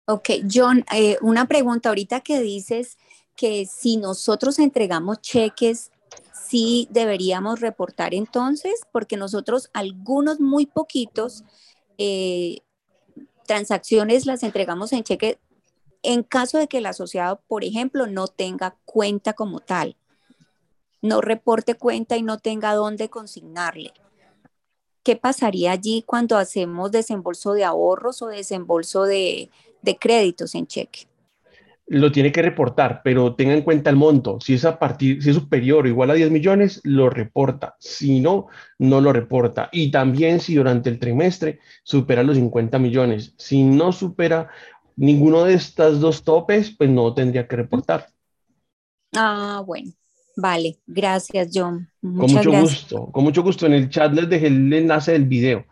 [0.07, 2.99] Ok, John, eh, una pregunta ahorita que dices
[3.37, 5.93] que si nosotros entregamos cheques,
[6.33, 11.45] sí deberíamos reportar entonces, porque nosotros algunos muy poquitos
[11.97, 12.59] eh,
[13.47, 15.39] transacciones las entregamos en cheque
[16.03, 19.97] en caso de que el asociado, por ejemplo, no tenga cuenta como tal,
[21.03, 23.93] no reporte cuenta y no tenga dónde consignarle.
[25.03, 29.51] ¿Qué pasaría allí cuando hacemos desembolso de ahorros o desembolso de,
[29.99, 31.07] créditos en cheque?
[31.87, 34.39] Lo tiene que reportar, pero tenga en cuenta el monto.
[34.41, 37.75] Si es a partir, si es superior o igual a 10 millones, lo reporta.
[37.81, 38.47] Si no,
[38.79, 39.71] no lo reporta.
[39.73, 43.35] Y también si durante el trimestre supera los 50 millones.
[43.39, 44.51] Si no supera
[44.97, 48.09] ninguno de estos dos topes, pues no tendría que reportar.
[49.15, 49.93] Ah, bueno.
[50.37, 51.89] Vale, gracias John.
[52.01, 53.67] con mucho gusto, con mucho gusto.
[53.67, 55.67] En el chat les dejé el enlace del video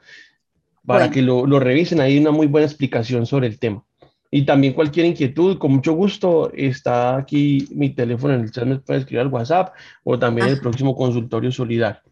[0.84, 2.00] para que lo, lo, revisen.
[2.00, 3.84] Hay una muy buena explicación sobre el tema.
[4.30, 8.78] Y también cualquier inquietud, con mucho gusto, está aquí mi teléfono en el chat, me
[8.78, 12.02] puede escribir al WhatsApp o también el próximo consultorio solidario.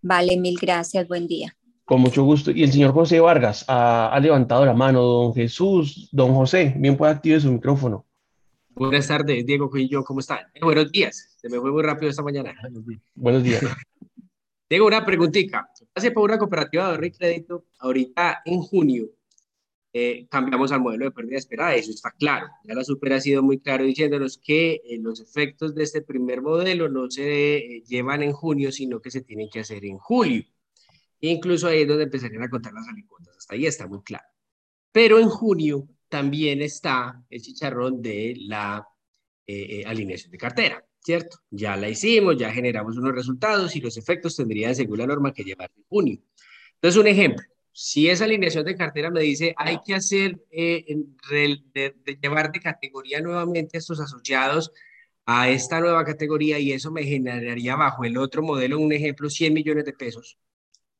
[0.00, 1.54] Vale, mil gracias, buen día.
[1.84, 2.50] Con mucho gusto.
[2.50, 7.12] Y el señor José Vargas ha, levantado la mano, don Jesús, don José, bien puede
[7.12, 8.06] activar su micrófono.
[8.70, 10.40] Buenas tardes, Diego y yo, ¿cómo están?
[10.54, 12.54] Eh, buenos días, se me fue muy rápido esta mañana.
[13.14, 13.62] Buenos días.
[14.68, 15.68] Tengo una preguntita.
[15.94, 19.10] Hace por una cooperativa de ahorro y crédito, ahorita en junio,
[19.94, 22.46] eh, cambiamos al modelo de pérdida esperada, eso está claro.
[22.64, 26.40] Ya la super ha sido muy claro diciéndonos que eh, los efectos de este primer
[26.40, 30.44] modelo no se eh, llevan en junio, sino que se tienen que hacer en julio.
[31.30, 33.36] Incluso ahí es donde empezarían a contar las alicuotas.
[33.36, 34.24] Hasta ahí está muy claro.
[34.92, 38.86] Pero en junio también está el chicharrón de la
[39.86, 41.38] alineación de cartera, ¿cierto?
[41.50, 45.44] Ya la hicimos, ya generamos unos resultados y los efectos tendrían, según la norma, que
[45.44, 46.18] llevar en junio.
[46.74, 50.84] Entonces, un ejemplo si esa alineación de cartera me dice hay que hacer, eh,
[52.20, 54.72] llevar de categoría nuevamente a estos asociados
[55.24, 59.54] a esta nueva categoría y eso me generaría bajo el otro modelo, un ejemplo, 100
[59.54, 60.36] millones de pesos,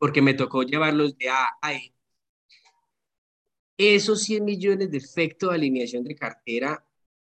[0.02, 1.94] porque me tocó llevarlos de A a E.
[3.78, 6.84] Esos 100 millones de efecto de alineación de cartera,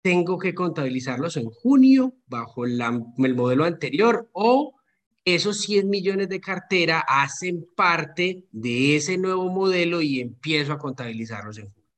[0.04, 4.76] tengo que contabilizarlos en junio bajo el modelo anterior o
[5.26, 11.58] esos 100 millones de cartera hacen parte de ese nuevo modelo y empiezo a contabilizarlos
[11.58, 11.90] en junio.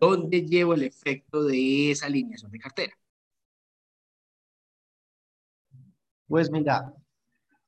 [0.00, 2.98] ¿Dónde llevo el efecto de esa alineación de cartera?
[6.26, 6.92] Pues mira,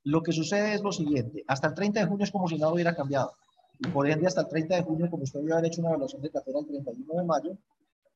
[0.07, 1.43] lo que sucede es lo siguiente.
[1.49, 3.33] Hasta el 30 de junio es como si nada hubiera cambiado.
[3.81, 6.31] Y por ende, hasta el 30 de junio, como usted había hecho una evaluación de
[6.31, 7.59] cartera el 31 de mayo,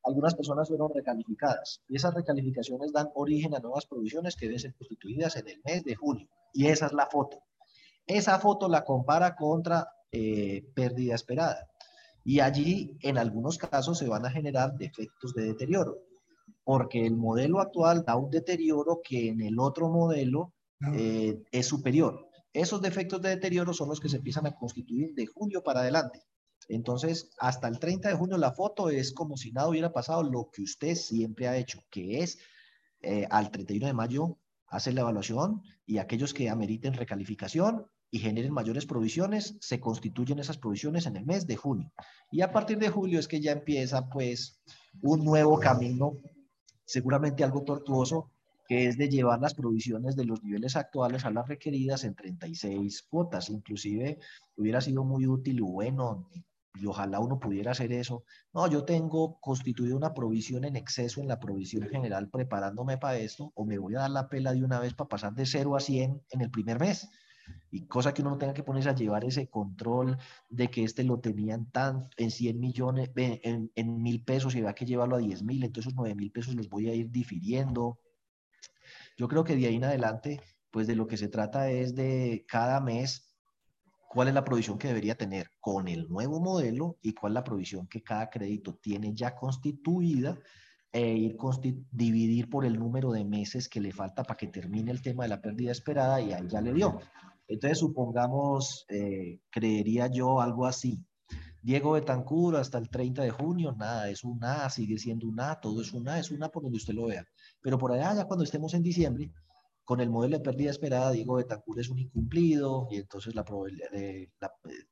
[0.04, 1.82] algunas personas fueron recalificadas.
[1.88, 5.82] Y esas recalificaciones dan origen a nuevas provisiones que deben ser constituidas en el mes
[5.82, 6.28] de junio.
[6.52, 7.42] Y esa es la foto.
[8.06, 11.68] Esa foto la compara contra eh, pérdida esperada.
[12.22, 15.98] Y allí, en algunos casos, se van a generar defectos de deterioro,
[16.62, 20.52] porque el modelo actual da un deterioro que en el otro modelo
[20.94, 22.28] eh, es superior.
[22.52, 26.22] Esos defectos de deterioro son los que se empiezan a constituir de julio para adelante.
[26.68, 30.50] Entonces, hasta el 30 de junio la foto es como si nada hubiera pasado, lo
[30.52, 32.38] que usted siempre ha hecho, que es
[33.02, 38.52] eh, al 31 de mayo hacer la evaluación y aquellos que ameriten recalificación y generen
[38.52, 41.92] mayores provisiones, se constituyen esas provisiones en el mes de junio.
[42.30, 44.60] Y a partir de julio es que ya empieza pues
[45.02, 46.18] un nuevo camino,
[46.84, 48.30] seguramente algo tortuoso,
[48.70, 53.02] que es de llevar las provisiones de los niveles actuales a las requeridas en 36
[53.02, 53.50] cuotas.
[53.50, 54.20] Inclusive
[54.54, 56.30] hubiera sido muy útil y bueno
[56.76, 58.22] y ojalá uno pudiera hacer eso.
[58.54, 63.50] No, yo tengo constituido una provisión en exceso en la provisión general preparándome para esto,
[63.56, 65.80] o me voy a dar la pela de una vez para pasar de 0 a
[65.80, 67.08] 100 en el primer mes.
[67.72, 70.16] Y cosa que uno no tenga que ponerse a llevar ese control
[70.48, 74.76] de que este lo tenían tan en 100 millones, en, en mil pesos y va
[74.76, 77.98] que llevarlo a 10 mil, entonces esos 9 mil pesos los voy a ir difiriendo.
[79.20, 80.40] Yo creo que de ahí en adelante,
[80.70, 83.36] pues de lo que se trata es de cada mes
[84.08, 87.44] cuál es la provisión que debería tener con el nuevo modelo y cuál es la
[87.44, 90.38] provisión que cada crédito tiene ya constituida
[90.90, 91.36] e ir
[91.92, 95.28] dividir por el número de meses que le falta para que termine el tema de
[95.28, 96.98] la pérdida esperada y ahí ya le dio.
[97.46, 100.98] Entonces, supongamos, eh, creería yo algo así.
[101.62, 105.60] Diego Betancur hasta el 30 de junio, nada, es un A, sigue siendo un A,
[105.60, 107.26] todo es un A, es un A por donde usted lo vea.
[107.60, 109.32] Pero por allá, ya cuando estemos en diciembre,
[109.84, 114.30] con el modelo de pérdida esperada, Diego Betancourt es un incumplido y entonces la de,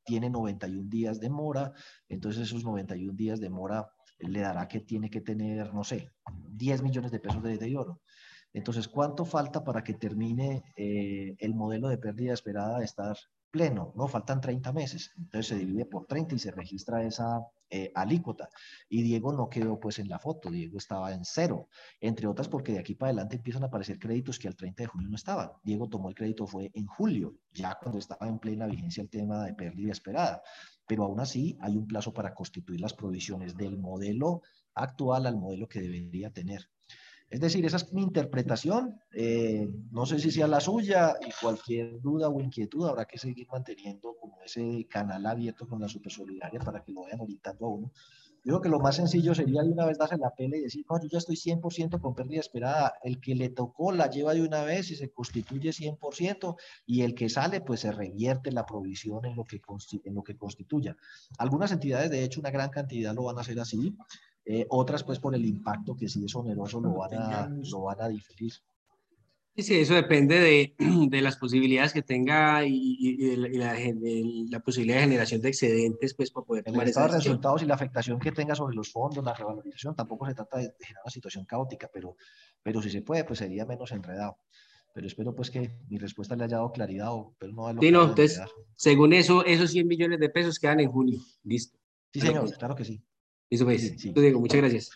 [0.05, 1.73] tiene 91 días de mora,
[2.09, 3.89] entonces esos 91 días de mora
[4.19, 6.11] le dará que tiene que tener, no sé,
[6.51, 8.01] 10 millones de pesos de deterioro.
[8.53, 13.17] Entonces, ¿cuánto falta para que termine eh, el modelo de pérdida esperada de estar
[13.51, 13.93] pleno?
[13.95, 15.13] No, faltan 30 meses.
[15.17, 17.41] Entonces se divide por 30 y se registra esa,
[17.71, 18.49] eh, alícuota.
[18.89, 21.69] Y Diego no quedó pues en la foto, Diego estaba en cero,
[22.01, 24.87] entre otras porque de aquí para adelante empiezan a aparecer créditos que al 30 de
[24.87, 25.51] junio no estaban.
[25.63, 29.45] Diego tomó el crédito fue en julio, ya cuando estaba en plena vigencia el tema
[29.45, 30.43] de pérdida esperada.
[30.87, 34.43] Pero aún así hay un plazo para constituir las provisiones del modelo
[34.75, 36.71] actual al modelo que debería tener.
[37.31, 39.01] Es decir, esa es mi interpretación.
[39.13, 43.47] Eh, no sé si sea la suya y cualquier duda o inquietud habrá que seguir
[43.53, 47.93] manteniendo como ese canal abierto con la Supersolidaria para que lo vayan orientando a uno.
[48.45, 50.87] Yo creo que lo más sencillo sería de una vez darse la pele y decir,
[50.89, 52.95] no, yo ya estoy 100% con pérdida esperada.
[53.03, 56.57] El que le tocó la lleva de una vez y se constituye 100%
[56.87, 59.61] y el que sale pues se revierte la provisión en lo que,
[60.05, 60.97] en lo que constituya.
[61.37, 63.95] Algunas entidades, de hecho, una gran cantidad lo van a hacer así.
[64.51, 68.01] Eh, otras, pues, por el impacto que si es oneroso, lo van a, lo van
[68.01, 68.51] a diferir.
[69.55, 70.75] Sí, eso depende de,
[71.11, 73.77] de las posibilidades que tenga y, de, la,
[74.51, 77.67] la, posibilidad de generación de excedentes, pues, para poder tomar El estado de resultados y
[77.67, 81.13] la afectación que tenga sobre los fondos, la revalorización, tampoco se trata de generar una
[81.13, 82.17] situación caótica, pero,
[82.63, 84.39] pero si se puede, pues sería menos enredado.
[84.95, 88.09] Pero espero, pues, que mi respuesta le haya dado claridad, o, pero no Sí, no,
[88.09, 88.41] entonces,
[88.77, 91.21] según eso, esos 100 millones de pesos quedan en junio.
[91.45, 91.79] Listo.
[92.15, 93.03] Sí, señor, claro que sí.
[93.51, 93.95] Listo, pues.
[93.97, 94.91] Sí, Diego, muchas gracias.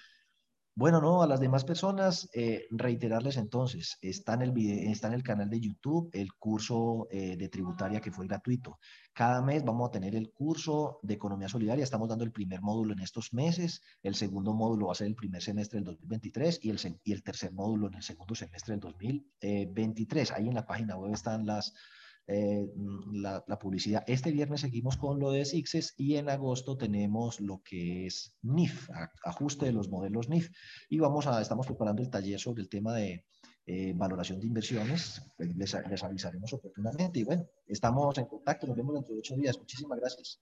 [0.74, 5.12] Bueno, no, a las demás personas, eh, reiterarles entonces, está en, el video, está en
[5.14, 8.78] el canal de YouTube el curso eh, de tributaria que fue gratuito.
[9.12, 12.94] Cada mes vamos a tener el curso de economía solidaria, estamos dando el primer módulo
[12.94, 16.70] en estos meses, el segundo módulo va a ser el primer semestre del 2023 y
[16.70, 20.32] el, y el tercer módulo en el segundo semestre del 2023.
[20.32, 21.74] Ahí en la página web están las,
[22.26, 22.66] eh,
[23.12, 24.04] la, publicidad.
[24.06, 28.88] Este viernes seguimos con lo de SIXES y en agosto tenemos lo que es NIF,
[29.24, 30.50] ajuste de los modelos NIF.
[30.88, 33.24] Y vamos a, estamos preparando el taller sobre el tema de
[33.66, 35.22] eh, valoración de inversiones.
[35.36, 37.20] Pues les, les avisaremos oportunamente.
[37.20, 38.66] Y bueno, estamos en contacto.
[38.66, 39.58] Nos vemos dentro de ocho días.
[39.58, 40.40] Muchísimas gracias.